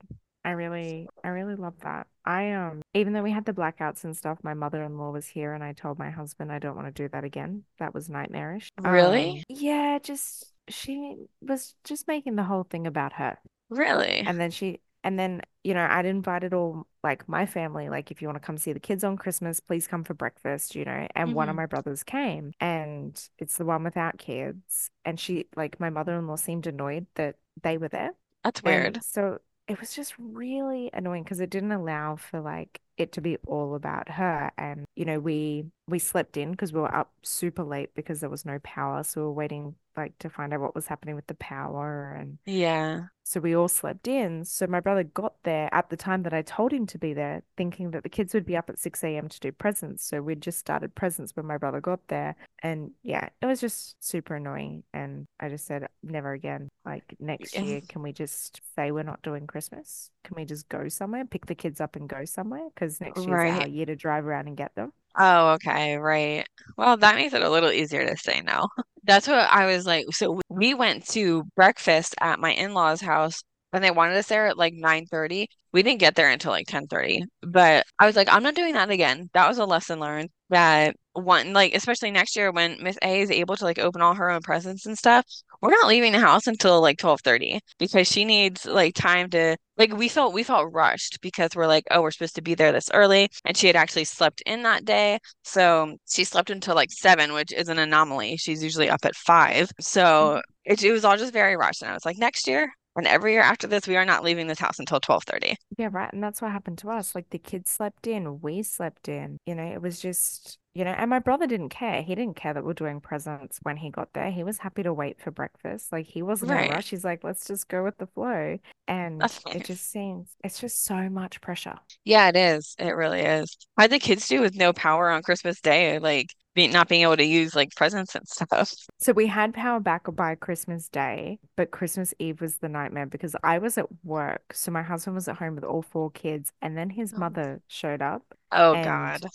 I 0.47 0.51
really, 0.51 1.09
I 1.25 1.29
really 1.29 1.55
love 1.57 1.75
that. 1.81 2.07
I 2.25 2.53
um, 2.53 2.83
even 2.93 3.13
though 3.15 3.23
we 3.23 3.31
had 3.31 3.47
the 3.47 3.53
blackouts 3.53 4.05
and 4.05 4.17
stuff, 4.17 4.39
my 4.43 4.55
mother-in-law 4.55 5.11
was 5.11 5.27
here, 5.27 5.55
and 5.55 5.65
I 5.65 5.73
told 5.73 5.99
my 5.99 6.11
husband 6.11 6.53
I 6.53 6.59
don't 6.59 6.77
want 6.77 6.87
to 6.95 7.03
do 7.03 7.09
that 7.11 7.25
again. 7.25 7.65
That 7.79 7.95
was 7.95 8.09
nightmarish. 8.09 8.69
Um, 8.79 8.91
Really? 8.91 9.43
yeah, 9.49 9.99
just 10.03 10.53
she 10.69 11.17
was 11.41 11.75
just 11.85 12.07
making 12.09 12.37
the 12.37 12.43
whole 12.43 12.65
thing 12.65 12.87
about 12.87 13.15
her, 13.15 13.39
Really? 13.71 14.19
and 14.19 14.39
then 14.39 14.51
she, 14.51 14.81
and 15.05 15.19
then 15.19 15.43
you 15.65 15.75
know, 15.75 15.87
I'd 15.91 16.07
invited 16.07 16.55
all 16.55 16.87
like 17.05 17.29
my 17.29 17.47
family, 17.47 17.89
like 17.91 18.11
if 18.11 18.23
you 18.23 18.29
want 18.29 18.37
to 18.41 18.47
come 18.47 18.59
see 18.59 18.73
the 18.75 18.81
kids 18.81 19.05
on 19.05 19.17
Christmas, 19.17 19.61
please 19.61 19.87
come 19.87 20.05
for 20.05 20.15
breakfast, 20.15 20.75
you 20.75 20.85
know. 20.85 21.07
And 21.15 21.35
one 21.35 21.49
of 21.51 21.55
hmm 21.55 21.59
my 21.59 21.67
brothers 21.67 22.03
came, 22.05 22.53
and 22.61 23.21
it's 23.39 23.59
the 23.59 23.65
one 23.67 23.85
without 23.85 24.19
kids, 24.19 24.91
and 25.07 25.19
she, 25.21 25.47
like, 25.57 25.81
my 25.81 25.91
mother-in-law 25.91 26.37
seemed 26.37 26.67
annoyed 26.67 27.07
that 27.17 27.37
they 27.63 27.79
were 27.79 27.89
there. 27.89 28.13
That's 28.45 28.63
And 28.65 28.65
weird. 28.65 29.03
so 29.03 29.39
it 29.69 29.81
was 29.81 29.95
just 29.95 30.15
really 30.19 30.91
annoying 30.93 31.23
because 31.25 31.41
it 31.41 31.51
didn't 31.51 31.73
allow 31.73 32.17
for 32.17 32.41
like 32.41 32.81
it 32.97 33.13
to 33.13 33.21
be 33.21 33.37
all 33.47 33.75
about 33.75 34.09
her. 34.09 34.51
And 34.57 34.85
you 34.95 35.05
know, 35.05 35.19
we 35.21 35.67
we 35.87 35.99
slept 35.99 36.37
in 36.39 36.51
because 36.53 36.73
we 36.73 36.81
were 36.81 36.95
up 36.95 37.13
super 37.23 37.63
late 37.63 37.95
because 37.95 38.21
there 38.21 38.31
was 38.31 38.47
no 38.47 38.59
power. 38.63 39.03
So 39.03 39.21
we 39.21 39.27
were 39.27 39.33
waiting 39.33 39.75
like 39.97 40.19
to 40.19 40.29
find 40.29 40.53
out 40.53 40.61
what 40.61 40.75
was 40.75 40.87
happening 40.89 41.15
with 41.15 41.27
the 41.29 41.35
power 41.37 42.17
and 42.19 42.39
Yeah. 42.47 43.03
so 43.23 43.39
we 43.39 43.55
all 43.55 43.69
slept 43.69 44.09
in. 44.09 44.45
So 44.45 44.67
my 44.67 44.81
brother 44.81 45.05
got 45.05 45.35
there 45.45 45.69
at 45.73 45.89
the 45.89 45.97
time 45.97 46.25
that 46.25 46.33
I 46.35 46.43
told 46.43 46.73
him 46.73 46.85
to 46.87 46.99
be 46.99 47.13
there, 47.15 47.43
thinking 47.57 47.93
that 47.93 48.03
the 48.03 48.09
kids 48.09 48.35
would 48.35 48.45
be 48.45 48.57
up 48.57 48.69
at 48.69 48.81
6 48.81 49.05
a.m. 49.05 49.29
to 49.29 49.39
do 49.39 49.53
presents. 49.53 50.05
So 50.05 50.21
we'd 50.21 50.41
just 50.41 50.59
started 50.59 50.97
presents 50.97 51.37
when 51.37 51.47
my 51.47 51.59
brother 51.59 51.81
got 51.81 52.01
there. 52.09 52.35
And 52.61 52.91
yeah, 53.05 53.29
it 53.41 53.47
was 53.47 53.61
just 53.61 54.03
super 54.05 54.35
annoying. 54.35 54.83
And 54.93 55.27
I 55.39 55.49
just 55.49 55.65
said, 55.67 55.87
never 56.03 56.33
again. 56.33 56.69
Like 56.85 57.15
next 57.21 57.55
year, 57.69 57.81
can 57.89 58.03
we 58.03 58.13
just 58.13 58.63
say 58.75 58.91
we're 58.91 59.05
not 59.05 59.23
doing 59.23 59.47
Christmas? 59.47 60.11
Can 60.25 60.35
we 60.35 60.45
just 60.45 60.69
go 60.69 60.89
somewhere, 60.89 61.25
pick 61.25 61.47
the 61.47 61.55
kids 61.55 61.81
up 61.81 61.95
and 61.95 62.09
go 62.09 62.25
somewhere? 62.25 62.69
Because 62.85 63.01
next 63.01 63.27
year's 63.27 63.45
our 63.45 63.61
Right. 63.61 63.71
year 63.71 63.87
to 63.87 63.97
drive 63.97 64.27
around 64.27 64.49
and 64.49 64.57
get 64.57 64.75
them. 64.75 64.93
Oh, 65.17 65.53
okay, 65.53 65.97
right. 65.97 66.45
Well, 66.77 66.97
that 66.97 67.15
makes 67.15 67.35
it 67.35 67.43
a 67.43 67.51
little 67.51 67.71
easier 67.71 68.07
to 68.07 68.17
say 68.17 68.41
no. 68.41 68.69
That's 69.05 69.29
what 69.29 69.39
I 69.39 69.67
was 69.67 69.87
like. 69.87 70.07
So 70.13 70.41
we 70.49 70.75
went 70.75 71.07
to 71.09 71.45
breakfast 71.57 72.15
at 72.21 72.41
my 72.41 72.53
in-laws' 72.53 73.01
house 73.01 73.43
and 73.73 73.83
they 73.83 73.91
wanted 73.91 74.17
us 74.17 74.29
there 74.29 74.47
at 74.47 74.59
like 74.59 74.75
9:30. 74.75 75.47
We 75.73 75.83
didn't 75.83 76.01
get 76.01 76.15
there 76.15 76.31
until 76.31 76.53
like 76.53 76.67
10:30. 76.67 77.23
But 77.43 77.87
I 77.99 78.07
was 78.07 78.17
like, 78.17 78.29
I'm 78.33 78.43
not 78.43 78.55
doing 78.55 78.75
that 78.75 78.91
again. 78.91 79.31
That 79.35 79.49
was 79.49 79.59
a 79.59 79.67
lesson 79.67 80.01
learned 80.01 80.31
that 80.51 80.97
one 81.15 81.53
like 81.53 81.75
especially 81.75 82.11
next 82.11 82.37
year 82.37 82.51
when 82.53 82.83
Miss 82.83 82.99
A 83.03 83.21
is 83.21 83.31
able 83.31 83.57
to 83.57 83.65
like 83.65 83.79
open 83.79 84.03
all 84.03 84.15
her 84.15 84.31
own 84.31 84.43
presents 84.43 84.87
and 84.87 84.99
stuff, 84.99 85.25
we're 85.63 85.71
not 85.71 85.89
leaving 85.89 86.13
the 86.13 86.21
house 86.21 86.47
until 86.47 86.81
like 86.81 86.99
12:30 86.99 87.61
because 87.79 88.07
she 88.07 88.25
needs 88.25 88.67
like 88.67 88.95
time 88.95 89.31
to 89.31 89.57
like 89.77 89.97
we 89.97 90.09
felt 90.09 90.35
we 90.35 90.43
felt 90.43 90.73
rushed 90.73 91.21
because 91.21 91.51
we're 91.55 91.67
like, 91.67 91.85
oh, 91.91 92.03
we're 92.03 92.11
supposed 92.11 92.37
to 92.37 92.43
be 92.43 92.55
there 92.55 92.73
this 92.73 92.91
early. 92.93 93.29
And 93.45 93.57
she 93.57 93.67
had 93.67 93.77
actually 93.77 94.05
slept 94.05 94.43
in 94.47 94.63
that 94.63 94.85
day. 94.85 95.19
So 95.43 95.97
she 96.09 96.25
slept 96.25 96.51
until 96.51 96.75
like 96.75 96.91
seven, 96.93 97.33
which 97.33 97.53
is 97.53 97.69
an 97.69 97.79
anomaly. 97.79 98.37
She's 98.37 98.63
usually 98.63 98.91
up 98.91 99.05
at 99.05 99.17
five. 99.17 99.71
So 99.81 100.03
mm-hmm. 100.03 100.73
it, 100.73 100.83
it 100.83 100.93
was 100.93 101.05
all 101.05 101.17
just 101.17 101.33
very 101.33 101.57
rushed. 101.57 101.83
And 101.83 101.91
I 101.91 101.95
was 101.95 102.05
like, 102.05 102.19
next 102.19 102.47
year 102.47 102.71
and 102.97 103.07
every 103.07 103.33
year 103.33 103.43
after 103.43 103.67
this, 103.67 103.89
we 103.89 103.97
are 103.97 104.05
not 104.05 104.23
leaving 104.23 104.47
this 104.47 104.59
house 104.59 104.79
until 104.79 105.01
12:30. 105.01 105.57
Yeah, 105.79 105.89
right. 105.91 106.13
And 106.13 106.23
that's 106.23 106.41
what 106.41 106.53
happened 106.53 106.79
to 106.79 106.91
us. 106.91 107.15
Like 107.15 107.31
the 107.31 107.39
kids 107.39 107.71
slept 107.71 108.07
in, 108.07 108.41
we 108.41 108.63
slept 108.63 109.09
in. 109.09 109.39
You 109.47 109.55
know, 109.55 109.65
it 109.65 109.83
was 109.83 109.99
just, 109.99 110.59
you 110.75 110.85
know, 110.85 110.91
and 110.93 111.09
my 111.11 111.21
brother 111.21 111.47
didn't 111.47 111.69
care. 111.71 112.03
He 112.03 112.15
didn't 112.15 112.37
care 112.37 112.53
that 112.55 112.65
we're 112.65 112.73
doing 112.75 113.01
presents 113.01 113.59
when 113.63 113.77
he 113.77 113.91
got 113.91 114.13
there. 114.13 114.31
He 114.31 114.45
was 114.45 114.59
happy 114.59 114.83
to 114.83 114.93
wait 114.93 115.21
for 115.21 115.31
breakfast. 115.31 115.93
Like 115.93 116.07
he 116.07 116.23
wasn't 116.23 116.53
in 116.53 116.59
a 116.59 116.65
rush. 116.65 116.91
He's 116.91 117.05
like, 117.05 117.25
let's 117.25 117.47
just 117.47 117.69
go 117.69 117.85
with 117.85 117.99
the 117.99 118.07
flow. 118.09 118.59
And 118.89 119.21
That's 119.21 119.41
it 119.51 119.65
just 119.65 119.91
seems, 119.91 120.37
it's 120.43 120.61
just 120.61 120.85
so 120.85 121.09
much 121.09 121.41
pressure. 121.41 121.79
Yeah, 122.05 122.29
it 122.29 122.37
is. 122.37 122.75
It 122.79 122.91
really 122.97 123.21
is. 123.23 123.57
How'd 123.79 123.91
the 123.91 123.99
kids 123.99 124.27
do 124.29 124.41
with 124.41 124.55
no 124.55 124.73
power 124.73 125.11
on 125.11 125.23
Christmas 125.23 125.61
Day? 125.61 125.99
Like 125.99 126.35
be, 126.55 126.69
not 126.69 126.89
being 126.89 127.03
able 127.03 127.17
to 127.17 127.25
use 127.25 127.55
like 127.55 127.75
presents 127.75 128.15
and 128.15 128.27
stuff. 128.29 128.73
So 128.99 129.13
we 129.13 129.27
had 129.27 129.53
power 129.55 129.81
back 129.81 130.03
by 130.15 130.35
Christmas 130.35 130.89
Day, 130.89 131.39
but 131.57 131.71
Christmas 131.71 132.15
Eve 132.19 132.41
was 132.41 132.59
the 132.59 132.69
nightmare 132.69 133.07
because 133.07 133.37
I 133.43 133.59
was 133.59 133.77
at 133.77 133.87
work. 134.05 134.53
So 134.53 134.71
my 134.71 134.83
husband 134.83 135.15
was 135.17 135.29
at 135.29 135.37
home 135.37 135.57
with 135.57 135.65
all 135.65 135.83
four 135.83 136.11
kids, 136.11 136.53
and 136.63 136.77
then 136.77 136.91
his 136.91 137.13
Oh, 137.13 137.19
mother 137.19 137.61
showed 137.69 138.01
up 138.03 138.23
Oh, 138.55 138.77
and 138.77 138.85
God. 138.85 139.27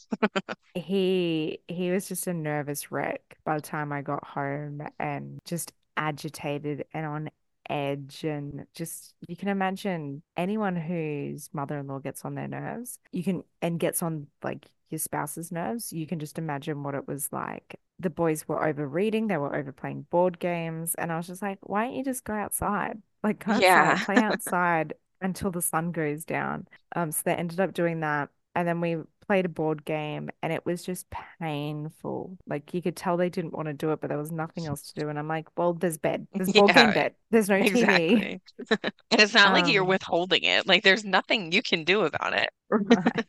he 0.76 1.60
he 1.68 1.92
was 1.92 2.08
just 2.08 2.28
a 2.28 2.34
nervous 2.34 2.92
wreck 2.92 3.22
by 3.44 3.56
the 3.56 3.62
time 3.62 3.92
I 3.92 4.02
got 4.02 4.26
home 4.26 4.82
and 5.00 5.40
just 5.46 5.74
agitated 5.98 6.86
and 6.94 7.06
on 7.06 7.30
edge 7.70 8.24
and 8.24 8.66
just 8.74 9.14
you 9.28 9.36
can 9.36 9.50
imagine 9.50 10.24
anyone 10.38 10.76
whose 10.76 11.50
mother-in-law 11.54 12.00
gets 12.00 12.26
on 12.26 12.36
their 12.36 12.48
nerves, 12.48 13.00
you 13.12 13.24
can 13.24 13.44
and 13.62 13.80
gets 13.80 14.02
on 14.04 14.28
like 14.44 14.66
your 14.90 15.00
spouse's 15.00 15.52
nerves, 15.52 15.94
you 15.94 16.08
can 16.08 16.20
just 16.20 16.38
imagine 16.40 16.84
what 16.84 16.96
it 16.96 17.08
was 17.08 17.32
like. 17.32 17.80
The 18.00 18.10
boys 18.10 18.48
were 18.48 18.66
overreading, 18.66 19.28
they 19.28 19.38
were 19.38 19.56
over 19.56 19.72
playing 19.72 20.04
board 20.10 20.40
games, 20.40 20.96
and 20.96 21.12
I 21.12 21.18
was 21.18 21.28
just 21.28 21.42
like, 21.42 21.60
why 21.62 21.86
don't 21.86 21.96
you 21.96 22.04
just 22.04 22.24
go 22.24 22.34
outside? 22.34 23.02
Like 23.24 23.46
go 23.46 23.52
outside, 23.54 23.96
Yeah. 23.96 24.00
play 24.00 24.20
outside 24.20 24.94
until 25.22 25.52
the 25.52 25.62
sun 25.62 25.92
goes 25.92 26.26
down. 26.26 26.68
Um, 26.96 27.12
so 27.12 27.22
they 27.26 27.34
ended 27.36 27.60
up 27.60 27.74
doing 27.74 28.00
that. 28.02 28.30
And 28.60 28.68
then 28.68 28.82
we 28.82 28.98
played 29.26 29.46
a 29.46 29.50
board 29.50 29.86
game 29.86 30.30
and 30.44 30.52
it 30.52 30.66
was 30.66 30.84
just 30.84 31.08
painful. 31.40 32.38
Like 32.46 32.74
you 32.74 32.82
could 32.82 32.96
tell 32.98 33.16
they 33.18 33.30
didn't 33.30 33.54
want 33.54 33.68
to 33.68 33.74
do 33.74 33.92
it, 33.92 34.02
but 34.02 34.10
there 34.10 34.18
was 34.18 34.32
nothing 34.32 34.66
else 34.66 34.92
to 34.92 35.00
do. 35.00 35.10
And 35.10 35.18
I'm 35.18 35.28
like, 35.28 35.48
well, 35.58 35.74
there's 35.74 35.98
bed. 35.98 36.28
There's 36.36 36.50
board 36.50 36.74
game 36.74 36.92
bed. 36.92 37.16
There's 37.32 37.50
no 37.50 37.64
TV. 37.64 38.42
And 39.12 39.22
it's 39.22 39.34
not 39.34 39.54
like 39.54 39.68
you're 39.68 39.84
Um, 39.84 39.86
withholding 39.86 40.44
it. 40.44 40.68
Like 40.68 40.84
there's 40.84 41.06
nothing 41.06 41.52
you 41.52 41.62
can 41.62 41.84
do 41.84 42.02
about 42.02 42.34
it. 42.34 42.50
right. 42.70 43.26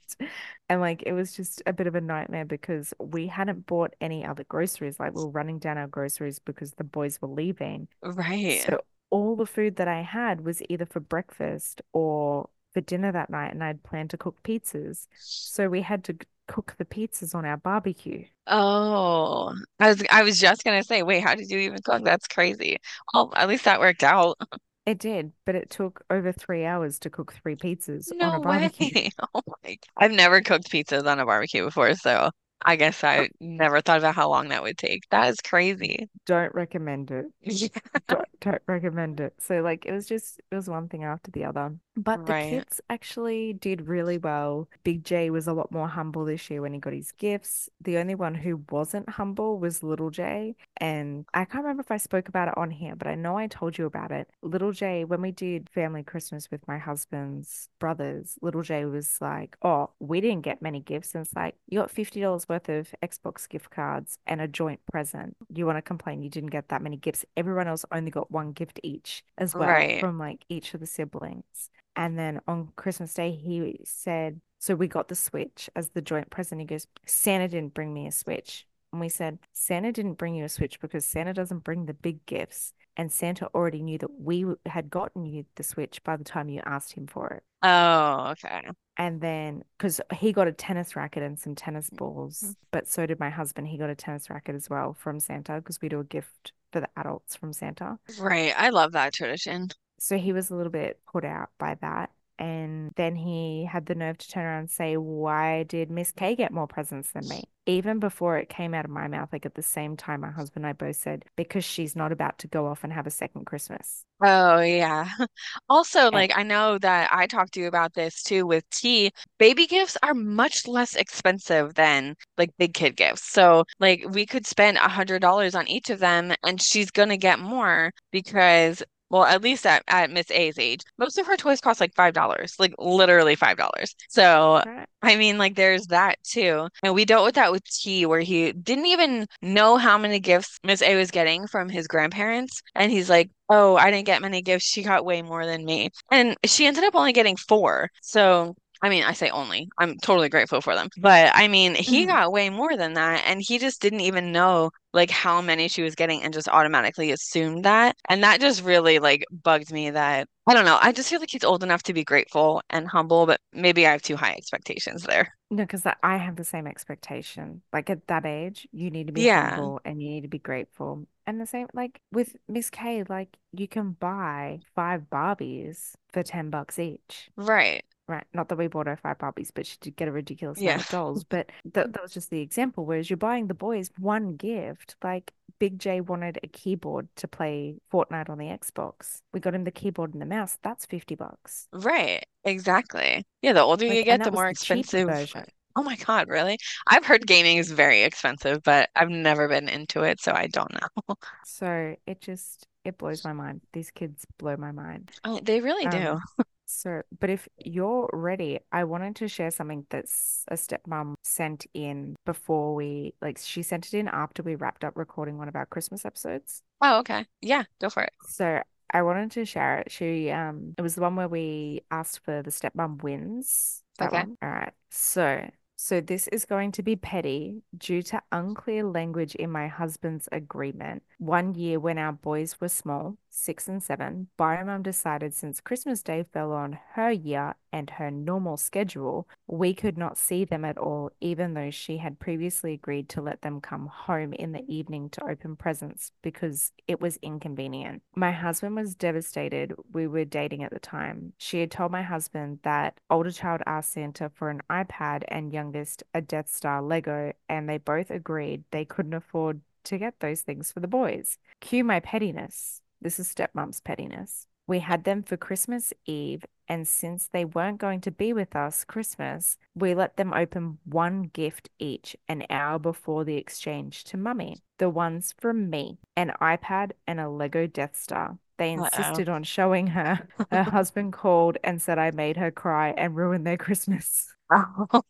And 0.69 0.81
like 0.81 1.03
it 1.07 1.13
was 1.13 1.33
just 1.35 1.63
a 1.67 1.73
bit 1.73 1.87
of 1.87 1.95
a 1.95 2.01
nightmare 2.01 2.45
because 2.45 2.95
we 2.99 3.27
hadn't 3.27 3.67
bought 3.67 3.95
any 4.01 4.25
other 4.25 4.45
groceries. 4.45 5.01
Like 5.01 5.15
we 5.15 5.23
were 5.23 5.31
running 5.31 5.59
down 5.59 5.79
our 5.79 5.87
groceries 5.89 6.39
because 6.39 6.73
the 6.75 6.85
boys 6.85 7.21
were 7.21 7.29
leaving. 7.29 7.89
Right. 8.03 8.67
So 8.67 8.81
all 9.11 9.37
the 9.37 9.47
food 9.47 9.77
that 9.77 9.89
I 9.89 10.03
had 10.03 10.43
was 10.43 10.63
either 10.69 10.87
for 10.87 11.01
breakfast 11.01 11.83
or 11.93 12.49
for 12.73 12.81
dinner 12.81 13.13
that 13.13 13.31
night, 13.31 13.53
and 13.53 13.63
I'd 13.65 13.83
planned 13.83 14.11
to 14.11 14.19
cook 14.19 14.43
pizzas. 14.43 15.07
So 15.19 15.69
we 15.69 15.83
had 15.83 16.05
to 16.05 16.17
cook 16.47 16.75
the 16.79 16.85
pizzas 16.85 17.35
on 17.35 17.45
our 17.45 17.57
barbecue. 17.57 18.27
Oh, 18.47 19.55
I 19.79 19.89
was 19.89 20.03
I 20.11 20.23
was 20.25 20.39
just 20.41 20.65
gonna 20.65 20.83
say, 20.83 21.03
wait, 21.03 21.23
how 21.23 21.35
did 21.37 21.51
you 21.51 21.59
even 21.61 21.81
cook? 21.83 22.03
That's 22.05 22.27
crazy. 22.27 22.79
Well, 23.15 23.33
at 23.37 23.49
least 23.49 23.65
that 23.65 23.81
worked 23.81 24.03
out. 24.03 24.39
It 24.85 24.99
did, 24.99 25.33
but 25.47 25.55
it 25.55 25.71
took 25.71 26.05
over 26.11 26.33
three 26.33 26.65
hours 26.67 26.99
to 27.01 27.09
cook 27.11 27.33
three 27.33 27.57
pizzas 27.57 28.13
on 28.21 28.35
a 28.35 28.39
No 28.39 28.43
way. 28.43 28.71
barbecue. 28.71 28.99
Oh 29.35 29.43
my. 29.65 29.79
I've 29.97 30.11
never 30.13 30.41
cooked 30.43 30.71
pizzas 30.71 31.07
on 31.07 31.21
a 31.21 31.27
barbecue 31.27 31.65
before, 31.65 31.95
so 31.95 32.31
I 32.65 32.77
guess 32.77 33.03
I 33.05 33.31
never 33.41 33.81
thought 33.81 33.99
about 33.99 34.15
how 34.15 34.29
long 34.29 34.49
that 34.49 34.63
would 34.63 34.79
take. 34.79 35.09
That 35.11 35.29
is 35.29 35.41
crazy. 35.41 36.09
Don't 36.27 36.55
recommend 36.55 37.11
it. 37.11 37.27
Yeah. 37.43 37.69
Don't, 38.09 38.29
don't 38.41 38.63
recommend 38.67 39.21
it. 39.21 39.35
So 39.39 39.61
like 39.63 39.87
it 39.87 39.93
was 39.93 40.07
just 40.07 40.41
it 40.51 40.55
was 40.57 40.69
one 40.69 40.89
thing 40.89 41.05
after 41.05 41.31
the 41.31 41.45
other. 41.45 41.75
But 41.97 42.27
the 42.27 42.35
Right. 42.35 42.35
kids 42.35 42.81
actually 42.91 43.53
did 43.53 43.87
really 43.89 44.19
well. 44.19 44.69
Big 44.85 45.05
J 45.05 45.31
was 45.31 45.47
a 45.47 45.53
lot 45.53 45.71
more 45.71 45.89
humble 45.89 46.25
this 46.25 46.51
year 46.51 46.61
when 46.63 46.73
he 46.73 46.79
got 46.81 46.93
his 46.93 47.13
gifts. 47.13 47.69
The 47.81 47.99
only 47.99 48.15
one 48.17 48.35
who 48.35 48.65
wasn't 48.71 49.11
humble 49.11 49.59
was 49.61 49.83
Little 49.83 50.11
J. 50.11 50.57
And 50.79 51.25
I 51.35 51.45
can't 51.45 51.63
remember 51.65 51.83
if 51.83 51.91
I 51.91 51.99
spoke 51.99 52.29
about 52.29 52.49
it 52.49 52.57
on 52.57 52.71
here, 52.71 52.97
but 52.97 53.07
I 53.07 53.15
know 53.15 53.37
I 53.37 53.47
told 53.49 53.79
you 53.79 53.87
about 53.87 54.13
it. 54.13 54.29
Little 54.43 54.73
J, 54.73 55.05
when 55.05 55.21
we 55.23 55.31
did 55.33 55.69
family 55.71 56.03
Christmas 56.03 56.51
with 56.51 56.67
my 56.67 56.79
husband's 56.79 57.69
brothers, 57.79 58.37
Little 58.43 58.63
J 58.63 58.87
was 58.87 59.21
like, 59.21 59.57
Oh, 59.63 59.91
we 60.01 60.21
didn't 60.21 60.43
get 60.43 60.63
many 60.63 60.81
gifts. 60.81 61.15
And 61.15 61.25
it's 61.27 61.35
like, 61.37 61.57
you 61.69 61.79
got 61.79 61.91
$50 61.91 62.49
worth 62.51 62.69
of 62.69 62.95
Xbox 63.03 63.49
gift 63.49 63.71
cards 63.71 64.19
and 64.27 64.43
a 64.43 64.49
joint 64.49 64.81
present. 64.93 65.37
You 65.55 65.65
want 65.65 65.79
to 65.79 65.83
complain 65.83 66.23
you 66.23 66.29
didn't 66.29 66.51
get 66.51 66.69
that 66.69 66.83
many 66.83 66.99
gifts. 66.99 67.25
Everyone 67.37 67.67
else 67.69 67.87
only 67.91 68.11
got 68.11 68.31
one 68.31 68.53
gift 68.53 68.79
each 68.83 69.25
as 69.39 69.55
well 69.57 69.69
Right. 69.71 70.01
from 70.01 70.19
like 70.19 70.45
each 70.51 70.75
of 70.75 70.81
the 70.81 70.87
siblings. 70.87 71.71
And 71.97 72.19
then 72.19 72.41
on 72.47 72.73
Christmas 72.77 73.15
Day, 73.15 73.31
he 73.33 73.81
said, 73.85 74.41
So 74.59 74.75
we 74.75 74.89
got 74.89 75.09
the 75.09 75.15
Switch 75.15 75.71
as 75.75 75.91
the 75.91 76.03
joint 76.03 76.31
present. 76.31 76.61
He 76.61 76.67
goes, 76.67 76.87
Santa 77.07 77.49
didn't 77.49 77.75
bring 77.75 77.95
me 77.95 78.07
a 78.07 78.13
Switch. 78.13 78.67
And 78.93 79.01
we 79.01 79.09
said, 79.09 79.39
Santa 79.53 79.93
didn't 79.93 80.15
bring 80.15 80.35
you 80.35 80.45
a 80.45 80.49
Switch 80.49 80.81
because 80.81 81.05
Santa 81.05 81.33
doesn't 81.33 81.65
bring 81.65 81.87
the 81.87 81.95
big 81.95 82.25
gifts. 82.27 82.73
And 82.97 83.11
Santa 83.13 83.47
already 83.55 83.83
knew 83.83 83.99
that 83.99 84.21
we 84.21 84.45
had 84.67 84.91
gotten 84.91 85.25
you 85.25 85.45
the 85.55 85.63
Switch 85.63 86.03
by 86.03 86.17
the 86.17 86.25
time 86.25 86.49
you 86.49 86.61
asked 86.67 86.93
him 86.93 87.07
for 87.07 87.29
it. 87.29 87.43
Oh, 87.63 88.29
okay. 88.33 88.63
And 88.97 89.21
then, 89.21 89.63
because 89.79 90.01
he 90.13 90.33
got 90.33 90.49
a 90.49 90.53
tennis 90.53 90.97
racket 90.97 91.23
and 91.23 91.39
some 91.39 91.55
tennis 91.55 91.89
Mhm. 91.89 91.97
balls, 91.97 92.57
but 92.73 92.89
so 92.89 93.07
did 93.07 93.21
my 93.21 93.31
husband. 93.31 93.69
He 93.69 93.79
got 93.79 93.91
a 93.91 93.95
tennis 93.95 94.29
racket 94.29 94.55
as 94.57 94.69
well 94.69 94.93
from 94.95 95.21
Santa 95.21 95.55
because 95.55 95.81
we 95.81 95.89
do 95.89 96.01
a 96.01 96.05
gift 96.05 96.53
for 96.73 96.81
the 96.81 96.89
adults 96.97 97.37
from 97.37 97.53
Santa. 97.53 97.99
Right. 98.19 98.53
I 98.57 98.71
love 98.71 98.93
that 98.93 99.15
tradition. 99.15 99.69
So 99.99 100.19
he 100.19 100.33
was 100.33 100.51
a 100.51 100.57
little 100.57 100.73
bit 100.73 101.01
put 101.07 101.25
out 101.25 101.51
by 101.59 101.77
that. 101.77 102.11
And 102.39 102.93
then 102.97 103.17
he 103.17 103.67
had 103.71 103.85
the 103.87 103.95
nerve 103.95 104.17
to 104.19 104.29
turn 104.29 104.45
around 104.47 104.61
and 104.61 104.71
say, 104.71 104.97
Why 104.97 105.63
did 105.63 105.91
Miss 105.91 106.11
K 106.11 106.35
get 106.35 106.53
more 106.53 106.67
presents 106.67 107.13
than 107.13 107.29
me? 107.29 107.45
Even 107.71 108.01
before 108.01 108.37
it 108.39 108.49
came 108.49 108.75
out 108.75 108.85
of 108.85 108.91
my 108.91 109.09
mouth, 109.09 109.33
like 109.33 109.47
at 109.47 109.55
the 109.55 109.63
same 109.63 109.97
time, 109.97 110.21
my 110.21 110.31
husband 110.31 110.65
and 110.65 110.71
I 110.71 110.73
both 110.75 110.97
said, 110.97 111.25
Because 111.37 111.65
she's 111.65 111.97
not 111.97 112.13
about 112.13 112.39
to 112.41 112.49
go 112.49 112.67
off 112.67 112.85
and 112.85 112.93
have 112.93 113.07
a 113.07 113.11
second 113.11 113.47
Christmas. 113.47 114.05
Oh, 114.23 114.61
yeah. 114.61 115.09
Also, 115.69 116.11
And 116.13 116.25
like, 116.25 116.33
I 116.37 116.43
know 116.43 116.79
that 116.79 117.11
I 117.13 117.27
talked 117.27 117.55
to 117.55 117.61
you 117.61 117.69
about 117.69 117.95
this 117.95 118.23
too 118.23 118.47
with 118.47 118.69
T. 118.71 119.11
Baby 119.39 119.67
gifts 119.67 119.97
are 120.03 120.15
much 120.15 120.67
less 120.67 120.95
expensive 120.95 121.75
than 121.75 122.17
like 122.37 122.51
big 122.59 122.75
kid 122.75 122.97
gifts. 122.97 123.25
So, 123.31 123.65
like, 123.79 124.05
we 124.11 124.27
could 124.27 124.47
spend 124.47 124.77
a 124.77 124.89
hundred 124.89 125.21
dollars 125.21 125.55
on 125.55 125.69
each 125.69 125.89
of 125.91 125.99
them, 126.01 126.35
and 126.45 126.61
she's 126.61 126.91
gonna 126.91 127.17
get 127.17 127.39
more 127.41 127.93
because, 128.13 128.83
well, 129.11 129.25
at 129.25 129.43
least 129.43 129.67
at, 129.67 129.83
at 129.89 130.11
Miss 130.11 130.31
A's 130.31 130.59
age, 130.59 130.83
most 130.99 131.19
of 131.19 131.27
her 131.27 131.37
toys 131.37 131.61
cost 131.61 131.81
like 131.81 131.95
five 131.95 132.15
dollars, 132.15 132.55
like 132.59 132.75
literally 132.79 133.35
five 133.35 133.57
dollars. 133.57 133.95
So, 134.09 134.63
right. 134.65 134.87
I 135.03 135.17
mean, 135.17 135.39
like, 135.39 135.57
there's 135.57 135.87
that 135.87 136.23
too. 136.23 136.69
And 136.83 136.95
we 136.95 137.05
dealt 137.05 137.25
with 137.25 137.35
that 137.35 137.53
with 137.53 137.65
T, 137.65 138.07
where 138.07 138.21
he 138.21 138.53
didn't 138.53 138.87
even 138.87 139.27
know 139.43 139.77
how 139.77 139.99
many 139.99 140.21
gifts 140.21 140.59
Miss 140.65 140.83
A 140.83 140.97
was 140.97 141.11
getting 141.11 141.47
from 141.47 141.69
his 141.69 141.87
grandparents. 141.89 142.63
And 142.75 142.93
he's 142.93 143.11
like, 143.11 143.31
Oh, 143.49 143.77
I 143.77 143.91
didn't 143.91 144.07
get 144.07 144.23
many 144.23 144.43
gifts. 144.43 144.65
She 144.65 144.83
got 144.83 145.05
way 145.05 145.23
more 145.23 145.45
than 145.45 145.65
me. 145.65 145.91
And 146.11 146.37
she 146.45 146.67
ended 146.67 146.85
up 146.85 146.95
only 146.95 147.13
getting 147.13 147.37
four. 147.37 147.91
So, 148.01 148.55
I 148.83 148.89
mean, 148.89 149.05
I 149.05 149.13
say 149.13 149.31
only. 149.31 149.69
I'm 149.79 149.97
totally 149.99 150.29
grateful 150.29 150.61
for 150.61 150.75
them. 150.75 150.89
But 150.97 151.33
I 151.35 151.49
mean, 151.49 151.75
he 151.75 152.07
Mhm. 152.07 152.07
got 152.07 152.33
way 152.33 152.51
more 152.51 152.77
than 152.77 152.95
that. 152.95 153.25
And 153.27 153.41
he 153.43 153.59
just 153.59 153.81
didn't 153.83 154.01
even 154.01 154.33
know 154.33 154.71
like 154.93 155.11
how 155.11 155.41
many 155.43 155.69
she 155.69 155.83
was 155.83 155.95
getting 155.95 156.23
and 156.23 156.33
just 156.33 156.49
automatically 156.49 157.11
assumed 157.13 157.65
that. 157.65 157.97
And 158.09 158.23
that 158.23 158.41
just 158.41 158.63
really 158.65 158.99
like 158.99 159.25
bugged 159.31 159.71
me 159.73 159.91
that 159.91 160.29
I 160.47 160.55
don't 160.55 160.65
know. 160.65 160.79
I 160.81 160.93
just 160.93 161.11
feel 161.11 161.21
like 161.21 161.31
he's 161.31 161.45
old 161.45 161.63
enough 161.63 161.83
to 161.85 161.93
be 161.95 162.05
grateful 162.05 162.63
and 162.71 162.89
humble, 162.89 163.27
but 163.27 163.41
maybe 163.53 163.87
I 163.87 163.93
have 163.93 164.03
too 164.03 164.17
high 164.17 164.33
expectations 164.33 165.03
there. 165.05 165.33
No, 165.53 165.65
because 165.65 165.85
I 166.03 166.17
have 166.17 166.37
the 166.37 166.45
same 166.45 166.67
expectation. 166.69 167.63
Like 167.73 167.91
at 167.91 168.07
that 168.07 168.25
age, 168.25 168.69
you 168.71 168.91
need 168.91 169.09
to 169.09 169.13
be 169.13 169.25
Yeah, 169.25 169.63
humble 169.65 169.81
and 169.85 170.01
you 170.01 170.09
need 170.09 170.21
to 170.23 170.29
be 170.29 170.39
grateful. 170.39 171.07
And 171.27 171.41
the 171.41 171.47
same, 171.47 171.67
like 171.75 172.01
with 172.13 172.37
Miss 172.49 172.71
K, 172.71 173.03
like 173.09 173.37
you 173.53 173.67
can 173.67 173.93
buy 173.93 174.61
five 174.77 175.11
Barbies 175.11 175.95
for 176.13 176.23
10 176.23 176.51
bucks 176.51 176.79
each. 176.79 177.31
right. 177.37 177.85
Right. 178.11 178.25
Not 178.35 178.49
that 178.49 178.59
we 178.59 178.67
bought 178.67 178.89
her 178.89 178.97
five 178.97 179.19
Barbies, 179.19 179.53
but 179.55 179.67
she 179.67 179.77
did 179.81 179.95
get 179.95 180.09
a 180.09 180.13
ridiculous 180.13 180.61
amount 180.61 180.83
of 180.83 180.89
dolls. 180.89 181.25
But 181.29 181.51
that 181.73 181.93
that 181.93 182.03
was 182.03 182.13
just 182.13 182.31
the 182.31 182.41
example. 182.41 182.85
Whereas 182.85 183.09
you're 183.09 183.17
buying 183.17 183.47
the 183.47 183.55
boys 183.55 183.89
one 184.01 184.35
gift, 184.35 184.97
like 185.05 185.33
Big 185.61 185.79
J 185.79 186.01
wanted 186.01 186.41
a 186.43 186.49
keyboard 186.49 187.09
to 187.17 187.29
play 187.29 187.77
Fortnite 187.93 188.29
on 188.29 188.39
the 188.39 188.47
Xbox. 188.47 189.21
We 189.33 189.39
got 189.39 189.55
him 189.55 189.63
the 189.63 189.71
keyboard 189.71 190.13
and 190.13 190.21
the 190.21 190.27
mouse. 190.27 190.59
That's 190.61 190.87
50 190.87 191.15
bucks. 191.15 191.69
Right. 191.73 192.27
Exactly. 192.43 193.25
Yeah, 193.43 193.53
the 193.53 193.61
older 193.61 193.85
you 193.85 193.91
Like, 193.91 194.09
and 194.09 194.19
get, 194.19 194.25
the 194.25 194.33
more 194.33 194.47
the 194.47 194.51
expensive 194.51 195.07
version. 195.07 195.45
Oh 195.77 195.85
my 195.85 195.95
God, 195.95 196.27
really? 196.29 196.59
I've 196.89 197.07
heard 197.07 197.25
gaming 197.25 197.59
is 197.59 197.71
very 197.71 198.03
expensive, 198.03 198.61
but 198.65 198.91
I've 198.97 199.09
never 199.09 199.47
been 199.47 199.69
into 199.69 200.03
it, 200.03 200.21
so 200.21 200.33
I 200.33 200.49
don't 200.49 200.73
know. 200.73 201.15
So 201.45 201.95
it 202.09 202.21
just 202.21 202.67
it 202.85 202.99
blows 202.99 203.25
my 203.25 203.33
mind. 203.33 203.61
These 203.73 203.93
kids 203.93 204.27
blow 204.37 204.57
my 204.57 204.73
mind. 204.73 205.13
Oh, 205.25 205.39
they 205.41 205.61
really 205.61 205.87
um, 205.87 205.93
do. 205.93 206.45
So 206.71 207.03
but 207.19 207.31
if 207.31 207.49
you're 207.59 208.09
ready, 208.13 208.61
I 208.71 208.85
wanted 208.85 209.17
to 209.17 209.29
share 209.29 209.51
something 209.51 209.87
that's 209.91 210.45
a 210.49 210.55
stepmom 210.55 211.15
sent 211.23 211.67
in 211.75 212.17
before 212.25 212.75
we 212.75 213.15
like 213.21 213.39
she 213.39 213.63
sent 213.63 213.87
it 213.89 213.95
in 213.95 214.09
after 214.09 214.43
we 214.43 214.55
wrapped 214.55 214.85
up 214.85 214.97
recording 214.97 215.37
one 215.37 215.49
of 215.49 215.57
our 215.57 215.67
Christmas 215.67 216.05
episodes. 216.05 216.63
Oh, 216.81 217.01
okay. 217.01 217.27
Yeah, 217.41 217.65
go 217.81 217.91
for 217.91 218.03
it. 218.03 218.13
So 218.29 218.63
I 218.93 219.03
wanted 219.03 219.33
to 219.33 219.45
share 219.45 219.79
it. 219.81 219.93
She 219.93 220.31
um 220.31 220.75
it 220.79 220.83
was 220.83 220.95
the 220.95 221.03
one 221.03 221.17
where 221.17 221.29
we 221.29 221.83
asked 221.91 222.21
for 222.25 222.43
the 222.43 222.51
stepmom 222.51 223.03
wins. 223.03 223.83
That 223.99 224.09
Okay. 224.09 224.21
one. 224.23 224.37
All 224.43 224.49
right. 224.49 224.73
So 224.91 225.51
so 225.77 226.01
this 226.03 226.29
is 226.29 226.45
going 226.45 226.73
to 226.73 226.83
be 226.83 226.95
petty 226.95 227.63
due 227.77 228.03
to 228.03 228.21
unclear 228.33 228.85
language 228.85 229.35
in 229.35 229.51
my 229.51 229.67
husband's 229.67 230.29
agreement. 230.31 231.03
One 231.19 231.55
year 231.55 231.81
when 231.81 231.97
our 231.97 232.13
boys 232.13 232.61
were 232.61 232.69
small, 232.69 233.17
six 233.31 233.69
and 233.69 233.83
seven, 233.83 234.29
Biomum 234.39 234.83
decided 234.83 235.35
since 235.35 235.61
Christmas 235.61 236.03
Day 236.03 236.25
fell 236.33 236.53
on 236.53 236.79
her 236.93 237.11
year 237.11 237.55
and 237.73 237.91
her 237.91 238.11
normal 238.11 238.57
schedule, 238.57 239.29
we 239.47 239.75
could 239.75 239.97
not 239.97 240.19
see 240.19 240.45
them 240.45 240.65
at 240.65 240.79
all, 240.79 241.11
even 241.21 241.55
though 241.55 241.71
she 241.71 241.99
had 241.99 242.19
previously 242.19 242.75
agreed 242.75 243.09
to 243.11 243.21
let 243.21 243.43
them 243.43 243.61
come 243.61 243.87
home 243.87 244.33
in 244.33 244.53
the 244.53 244.65
evening 244.67 245.09
to 245.11 245.25
open 245.25 245.57
presents 245.57 246.13
because 246.23 246.73
it 246.89 247.01
was 247.01 247.19
inconvenient. 247.23 248.03
My 248.15 248.33
husband 248.33 248.77
was 248.77 248.95
devastated. 248.95 249.75
We 249.93 250.07
were 250.07 250.25
dating 250.25 250.65
at 250.65 250.73
the 250.73 250.81
time. 250.81 251.33
She 251.39 251.61
had 251.61 251.71
told 251.71 251.93
my 251.93 252.03
husband 252.03 252.61
that 252.63 252.99
older 253.09 253.31
child 253.31 253.63
asked 253.67 253.93
Santa 253.93 254.31
for 254.35 254.51
an 254.51 254.61
iPad 254.71 255.23
and 255.29 255.53
youngest 255.53 256.03
a 256.15 256.21
Death 256.21 256.49
Star 256.49 256.83
Lego, 256.83 257.33
and 257.49 257.69
they 257.69 257.79
both 257.79 258.11
agreed 258.11 258.65
they 258.71 258.85
couldn't 258.85 259.15
afford 259.15 259.61
to 259.85 259.99
get 259.99 260.21
those 260.21 260.43
things 260.43 260.73
for 260.73 260.81
the 260.81 260.89
boys. 260.89 261.39
Cue 261.61 261.85
my 261.85 262.01
pettiness. 262.01 262.83
This 263.01 263.19
is 263.19 263.33
stepmom's 263.33 263.81
pettiness. 263.81 264.47
We 264.67 264.81
had 264.81 265.05
them 265.05 265.23
for 265.23 265.37
Christmas 265.37 265.93
Eve, 266.07 266.45
and 266.69 266.87
since 266.87 267.27
they 267.27 267.45
weren't 267.45 267.79
going 267.79 268.01
to 268.03 268.11
be 268.13 268.33
with 268.33 268.55
us 268.55 268.85
Christmas, 268.85 269.57
we 269.75 269.95
let 269.95 270.17
them 270.17 270.33
open 270.33 270.79
one 270.85 271.25
gift 271.25 271.71
each 271.79 272.15
an 272.29 272.45
hour 272.51 272.79
before 272.79 273.25
the 273.25 273.37
exchange 273.37 274.05
to 274.05 274.17
mummy. 274.17 274.59
The 274.79 274.89
ones 274.89 275.35
from 275.39 275.69
me, 275.71 275.99
an 276.15 276.33
iPad 276.41 276.93
and 277.07 277.19
a 277.19 277.29
Lego 277.29 277.67
Death 277.67 277.97
Star. 277.97 278.39
They 278.59 278.75
Uh-oh. 278.75 278.85
insisted 278.85 279.29
on 279.29 279.43
showing 279.43 279.89
her. 279.89 280.29
Her 280.51 280.63
husband 280.71 281.15
called 281.15 281.57
and 281.65 281.81
said 281.83 281.99
I 281.99 282.11
made 282.13 282.37
her 282.37 282.51
cry 282.51 282.91
and 282.91 283.17
ruined 283.17 283.47
their 283.47 283.57
Christmas. 283.57 284.37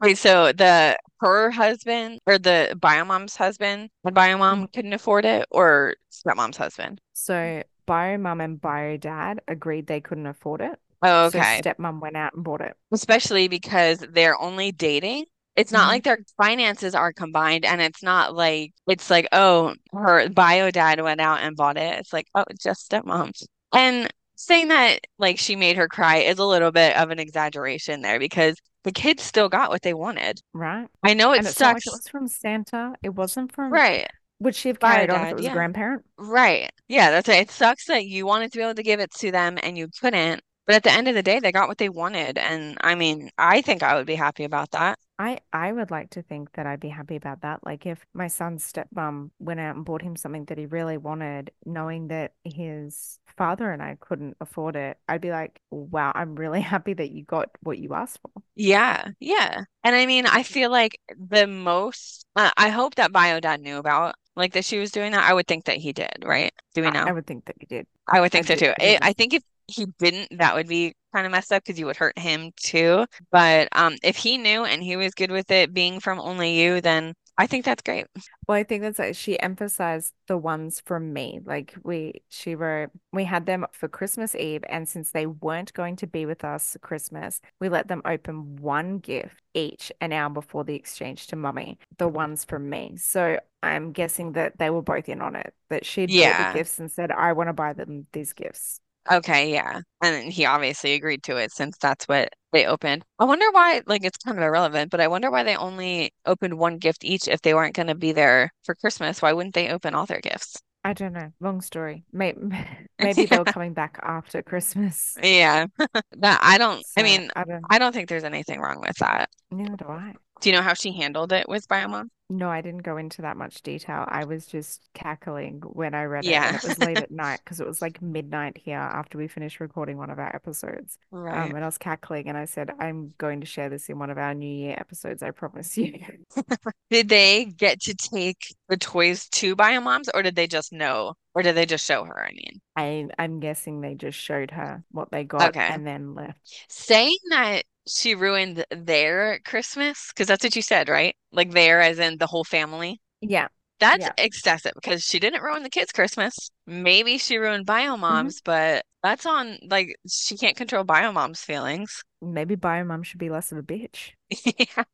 Wait, 0.00 0.18
so 0.18 0.52
the 0.52 0.98
her 1.20 1.50
husband 1.50 2.20
or 2.26 2.38
the 2.38 2.74
biomom's 2.80 3.36
husband 3.36 3.90
and 4.04 4.14
Mhm. 4.14 4.14
biomom 4.16 4.72
couldn't 4.72 4.92
afford 4.92 5.24
it, 5.24 5.46
or 5.50 5.94
stepmom's 6.12 6.56
husband? 6.56 7.00
So 7.12 7.64
bio 7.86 8.16
mum 8.18 8.40
and 8.40 8.60
bio 8.60 8.96
dad 8.96 9.40
agreed 9.46 9.86
they 9.86 10.00
couldn't 10.00 10.26
afford 10.26 10.60
it. 10.62 10.80
Oh, 11.02 11.26
So 11.26 11.40
okay. 11.40 11.62
stepmom 11.62 12.00
went 12.00 12.16
out 12.16 12.34
and 12.34 12.44
bought 12.44 12.60
it. 12.62 12.76
Especially 12.92 13.48
because 13.48 13.98
they're 13.98 14.40
only 14.40 14.72
dating. 14.72 15.26
It's 15.56 15.72
not 15.72 15.88
hmm 15.88 15.88
like 15.88 16.04
their 16.04 16.18
finances 16.36 16.94
are 16.94 17.12
combined, 17.12 17.64
and 17.64 17.80
it's 17.80 18.02
not 18.02 18.34
like 18.34 18.72
it's 18.86 19.10
like, 19.10 19.28
oh, 19.32 19.74
her 19.92 20.28
bio 20.30 20.70
dad 20.70 21.00
went 21.02 21.20
out 21.20 21.40
and 21.40 21.56
bought 21.56 21.76
it. 21.76 21.98
It's 21.98 22.12
like, 22.12 22.28
oh, 22.34 22.44
it's 22.48 22.62
just 22.62 22.90
stepmom's. 22.90 23.46
And 23.74 24.08
saying 24.46 24.68
that 24.68 25.00
like 25.18 25.38
she 25.38 25.56
made 25.56 25.76
her 25.76 25.88
cry 25.88 26.18
is 26.18 26.38
a 26.38 26.44
little 26.44 26.70
bit 26.70 26.96
of 26.96 27.10
an 27.10 27.18
exaggeration 27.18 28.02
there 28.02 28.18
because 28.18 28.56
the 28.84 28.92
kids 28.92 29.22
still 29.22 29.48
got 29.48 29.70
what 29.70 29.82
they 29.82 29.94
wanted. 29.94 30.40
Right. 30.52 30.88
I 31.02 31.14
know 31.14 31.32
it 31.32 31.38
And 31.38 31.46
it's 31.46 31.60
like 31.60 31.76
it 31.78 31.90
was 31.90 32.08
from 32.08 32.28
Santa. 32.28 32.94
It 33.02 33.10
wasn't 33.10 33.52
from, 33.52 33.72
Right. 33.72 34.06
would 34.40 34.54
she 34.54 34.68
have 34.68 34.80
carried 34.80 35.10
on 35.10 35.24
if 35.26 35.32
it 35.32 35.36
was 35.36 35.46
a 35.46 35.50
grandparent? 35.50 36.04
Right. 36.16 36.70
Yeah, 36.88 37.10
that's 37.10 37.28
it. 37.28 37.36
It 37.36 37.50
sucks 37.50 37.86
that 37.86 38.06
you 38.06 38.26
wanted 38.26 38.52
to 38.52 38.58
be 38.58 38.62
able 38.64 38.74
to 38.74 38.82
give 38.82 39.00
it 39.00 39.12
to 39.14 39.30
them 39.30 39.58
and 39.62 39.76
you 39.76 39.88
couldn't. 40.00 40.42
But 40.66 40.76
at 40.76 40.82
the 40.82 40.92
end 40.92 41.08
of 41.08 41.14
the 41.14 41.22
day, 41.22 41.40
they 41.40 41.52
got 41.52 41.68
what 41.68 41.78
they 41.78 41.88
wanted. 41.88 42.38
And 42.38 42.76
I 42.82 42.94
mean, 42.94 43.30
I 43.38 43.62
think 43.62 43.82
I 43.82 43.94
would 43.96 44.06
be 44.06 44.14
happy 44.16 44.44
about 44.44 44.70
that. 44.72 44.98
I 45.18 45.40
I 45.52 45.72
would 45.72 45.90
like 45.90 46.10
to 46.10 46.22
think 46.22 46.52
that 46.52 46.66
I'd 46.66 46.80
be 46.80 46.88
happy 46.88 47.16
about 47.16 47.40
that. 47.42 47.64
Like 47.64 47.86
if 47.86 48.06
my 48.14 48.28
son's 48.28 48.70
stepmom 48.70 49.30
went 49.38 49.60
out 49.60 49.76
and 49.76 49.84
bought 49.84 50.02
him 50.02 50.16
something 50.16 50.44
that 50.46 50.58
he 50.58 50.66
really 50.66 50.96
wanted, 50.96 51.50
knowing 51.66 52.08
that 52.08 52.34
his 52.44 53.18
father 53.36 53.70
and 53.70 53.82
I 53.82 53.96
couldn't 54.00 54.36
afford 54.40 54.76
it, 54.76 54.98
I'd 55.08 55.20
be 55.20 55.30
like, 55.30 55.60
wow, 55.70 56.12
I'm 56.14 56.36
really 56.36 56.60
happy 56.74 56.94
that 56.94 57.10
you 57.10 57.24
got 57.24 57.50
what 57.62 57.78
you 57.78 57.94
asked 57.94 58.20
for. 58.22 58.42
Yeah, 58.54 59.10
yeah. 59.20 59.64
And 59.84 59.94
I 59.94 60.06
mean, 60.06 60.26
I 60.26 60.42
feel 60.42 60.70
like 60.70 61.00
the 61.16 61.46
most, 61.46 62.26
uh, 62.34 62.50
I 62.56 62.70
hope 62.70 62.96
that 62.96 63.12
Bio 63.12 63.40
Dad 63.40 63.60
knew 63.60 63.76
about 63.78 64.16
like 64.34 64.52
that 64.54 64.64
she 64.64 64.78
was 64.78 64.90
doing 64.90 65.12
that. 65.12 65.28
I 65.28 65.34
would 65.34 65.46
think 65.46 65.66
that 65.66 65.76
he 65.76 65.92
did, 65.92 66.24
right? 66.24 66.52
Do 66.74 66.82
we 66.82 66.88
I, 66.88 66.98
I 67.06 67.12
would 67.12 67.26
think 67.26 67.44
that 67.46 67.56
he 67.60 67.66
did. 67.66 67.86
I 68.08 68.20
would 68.20 68.32
I 68.34 68.40
think 68.40 68.46
so 68.46 68.54
do. 68.54 68.66
too. 68.66 68.72
I 68.80 68.98
I 69.02 69.12
think 69.12 69.34
if 69.34 69.42
he 69.66 69.86
didn't, 69.98 70.38
that 70.38 70.54
would 70.54 70.68
be 70.68 70.94
kind 71.12 71.26
of 71.26 71.32
messed 71.32 71.52
up 71.52 71.62
because 71.64 71.78
you 71.78 71.86
would 71.86 71.96
hurt 71.96 72.18
him 72.18 72.52
too. 72.56 73.06
But 73.30 73.68
um, 73.72 73.96
if 74.02 74.16
he 74.16 74.38
knew 74.38 74.64
and 74.64 74.82
he 74.82 74.96
was 74.96 75.14
good 75.14 75.30
with 75.30 75.50
it 75.50 75.74
being 75.74 76.00
from 76.00 76.20
only 76.20 76.60
you, 76.60 76.80
then 76.80 77.14
I 77.40 77.46
think 77.46 77.64
that's 77.64 77.82
great. 77.82 78.06
Well, 78.48 78.56
I 78.56 78.64
think 78.64 78.82
that's 78.82 78.98
like 78.98 79.14
she 79.14 79.38
emphasized 79.38 80.12
the 80.26 80.36
ones 80.36 80.82
from 80.84 81.12
me. 81.12 81.38
Like 81.44 81.76
we, 81.84 82.22
she 82.28 82.56
wrote, 82.56 82.90
we 83.12 83.22
had 83.22 83.46
them 83.46 83.64
for 83.70 83.86
Christmas 83.86 84.34
Eve, 84.34 84.64
and 84.68 84.88
since 84.88 85.12
they 85.12 85.26
weren't 85.26 85.72
going 85.72 85.94
to 85.96 86.06
be 86.08 86.26
with 86.26 86.44
us 86.44 86.76
Christmas, 86.80 87.40
we 87.60 87.68
let 87.68 87.86
them 87.86 88.02
open 88.04 88.56
one 88.56 88.98
gift 88.98 89.40
each 89.54 89.92
an 90.00 90.12
hour 90.12 90.30
before 90.30 90.64
the 90.64 90.74
exchange 90.74 91.28
to 91.28 91.36
mummy, 91.36 91.78
the 91.98 92.08
ones 92.08 92.44
from 92.44 92.68
me. 92.68 92.96
So 92.96 93.38
I'm 93.62 93.92
guessing 93.92 94.32
that 94.32 94.58
they 94.58 94.70
were 94.70 94.82
both 94.82 95.08
in 95.08 95.20
on 95.20 95.36
it, 95.36 95.54
that 95.70 95.86
she'd 95.86 96.16
bought 96.16 96.36
the 96.38 96.44
gifts 96.44 96.80
and 96.80 96.90
said, 96.90 97.12
I 97.12 97.34
want 97.34 97.48
to 97.50 97.52
buy 97.52 97.72
them 97.72 98.06
these 98.12 98.32
gifts. 98.32 98.80
Okay, 99.10 99.52
yeah. 99.52 99.80
And 100.02 100.30
he 100.32 100.44
obviously 100.44 100.92
agreed 100.94 101.22
to 101.24 101.36
it 101.36 101.50
since 101.52 101.76
that's 101.78 102.06
what 102.06 102.30
they 102.52 102.66
opened. 102.66 103.04
I 103.18 103.24
wonder 103.24 103.50
why, 103.52 103.82
like, 103.86 104.04
it's 104.04 104.18
kind 104.18 104.36
of 104.38 104.42
irrelevant, 104.44 104.90
but 104.90 105.00
I 105.00 105.08
wonder 105.08 105.30
why 105.30 105.42
they 105.44 105.56
only 105.56 106.12
opened 106.26 106.58
one 106.58 106.78
gift 106.78 107.04
each 107.04 107.26
if 107.28 107.40
they 107.42 107.54
weren't 107.54 107.74
going 107.74 107.88
to 107.88 107.94
be 107.94 108.12
there 108.12 108.50
for 108.64 108.74
Christmas. 108.74 109.22
Why 109.22 109.32
wouldn't 109.32 109.54
they 109.54 109.70
open 109.70 109.94
all 109.94 110.06
their 110.06 110.20
gifts? 110.20 110.56
I 110.84 110.92
don't 110.92 111.12
know. 111.12 111.32
Long 111.40 111.60
story. 111.60 112.04
Maybe, 112.12 112.38
maybe 112.98 113.24
they 113.26 113.38
were 113.38 113.44
coming 113.46 113.72
back 113.74 113.98
after 114.02 114.42
Christmas. 114.42 115.16
Yeah. 115.22 115.66
That 116.20 116.40
I 116.42 116.58
don't, 116.58 116.84
I 116.96 117.02
mean, 117.02 117.30
I 117.36 117.44
don't, 117.44 117.64
I 117.70 117.78
don't 117.78 117.92
think 117.92 118.08
there's 118.08 118.24
anything 118.24 118.60
wrong 118.60 118.80
with 118.80 118.96
that. 118.98 119.30
neither 119.50 119.76
do 119.76 119.86
I. 119.88 120.14
Do 120.40 120.48
you 120.50 120.56
know 120.56 120.62
how 120.62 120.74
she 120.74 120.92
handled 120.92 121.32
it 121.32 121.48
with 121.48 121.68
Biomom? 121.68 122.08
No, 122.30 122.50
I 122.50 122.60
didn't 122.60 122.82
go 122.82 122.98
into 122.98 123.22
that 123.22 123.38
much 123.38 123.62
detail. 123.62 124.04
I 124.06 124.24
was 124.24 124.46
just 124.46 124.86
cackling 124.92 125.60
when 125.62 125.94
I 125.94 126.04
read 126.04 126.28
it, 126.28 126.40
and 126.42 126.50
Yeah. 126.50 126.52
it 126.52 126.62
was 126.62 126.78
late 126.78 127.00
at 127.02 127.10
night 127.10 127.40
because 127.42 127.58
it 127.60 127.66
was 127.66 127.80
like 127.80 128.02
midnight 128.02 128.58
here 128.58 128.76
after 128.78 129.16
we 129.16 129.28
finished 129.28 129.60
recording 129.60 129.96
one 129.96 130.10
of 130.10 130.18
our 130.18 130.34
episodes. 130.34 130.98
Um, 131.30 131.52
Right. 131.52 131.54
and 131.54 131.64
I 131.64 131.66
was 131.66 131.78
cackling, 131.78 132.28
and 132.28 132.36
I 132.36 132.44
said, 132.44 132.70
"I'm 132.78 133.14
going 133.18 133.40
to 133.40 133.46
share 133.46 133.70
this 133.70 133.88
in 133.88 133.98
one 133.98 134.10
of 134.10 134.18
our 134.18 134.34
New 134.34 134.46
Year 134.46 134.76
episodes. 134.78 135.22
I 135.22 135.30
promise 135.30 135.76
you." 135.78 136.00
Did 136.90 137.08
they 137.08 137.46
get 137.46 137.80
to 137.82 137.94
take 137.94 138.54
the 138.68 138.76
toys 138.76 139.28
to 139.30 139.56
Biomoms 139.56 140.08
or 140.14 140.22
did 140.22 140.36
they 140.36 140.46
just 140.46 140.72
know? 140.72 141.14
Or 141.34 141.42
did 141.42 141.54
they 141.54 141.66
just 141.66 141.84
show 141.86 142.04
her? 142.04 142.24
I 142.26 142.32
mean, 142.32 142.60
I 142.76 143.08
I'm 143.18 143.40
guessing 143.40 143.80
they 143.80 143.94
just 143.94 144.18
showed 144.18 144.50
her 144.52 144.84
what 144.90 145.10
they 145.10 145.24
got 145.24 145.56
okay. 145.56 145.68
and 145.68 145.86
then 145.86 146.14
left. 146.14 146.66
saying 146.68 147.16
that 147.30 147.64
she 147.88 148.14
ruined 148.14 148.64
their 148.70 149.40
Christmas, 149.40 150.08
because 150.12 150.26
that's 150.28 150.44
what 150.44 150.56
you 150.56 150.62
said, 150.62 150.88
right? 150.88 151.16
Like 151.32 151.50
there, 151.52 151.80
as 151.80 151.98
in 151.98 152.18
the 152.18 152.26
whole 152.26 152.44
family. 152.44 153.00
Yeah, 153.20 153.48
That's 153.80 154.08
yeah. 154.08 154.14
excessive 154.18 154.72
because 154.74 155.04
she 155.04 155.18
didn't 155.20 155.42
ruin 155.42 155.62
the 155.64 155.70
kids' 155.70 155.92
Christmas. 155.92 156.34
Maybe 156.66 157.18
she 157.18 157.38
ruined 157.38 157.66
hmm 158.08 158.28
Biomom's, 158.28 158.40
but 158.42 158.84
that's 159.02 159.26
on 159.26 159.58
like 159.64 159.96
she 160.08 160.36
can't 160.38 160.56
control 160.56 160.84
Biomom's 160.84 161.42
feelings. 161.42 162.04
Maybe 162.20 162.54
Biomum 162.56 163.04
should 163.04 163.18
be 163.18 163.28
less 163.30 163.50
of 163.52 163.58
a 163.58 163.62
bitch. 163.62 164.12
Yeah. 164.58 164.84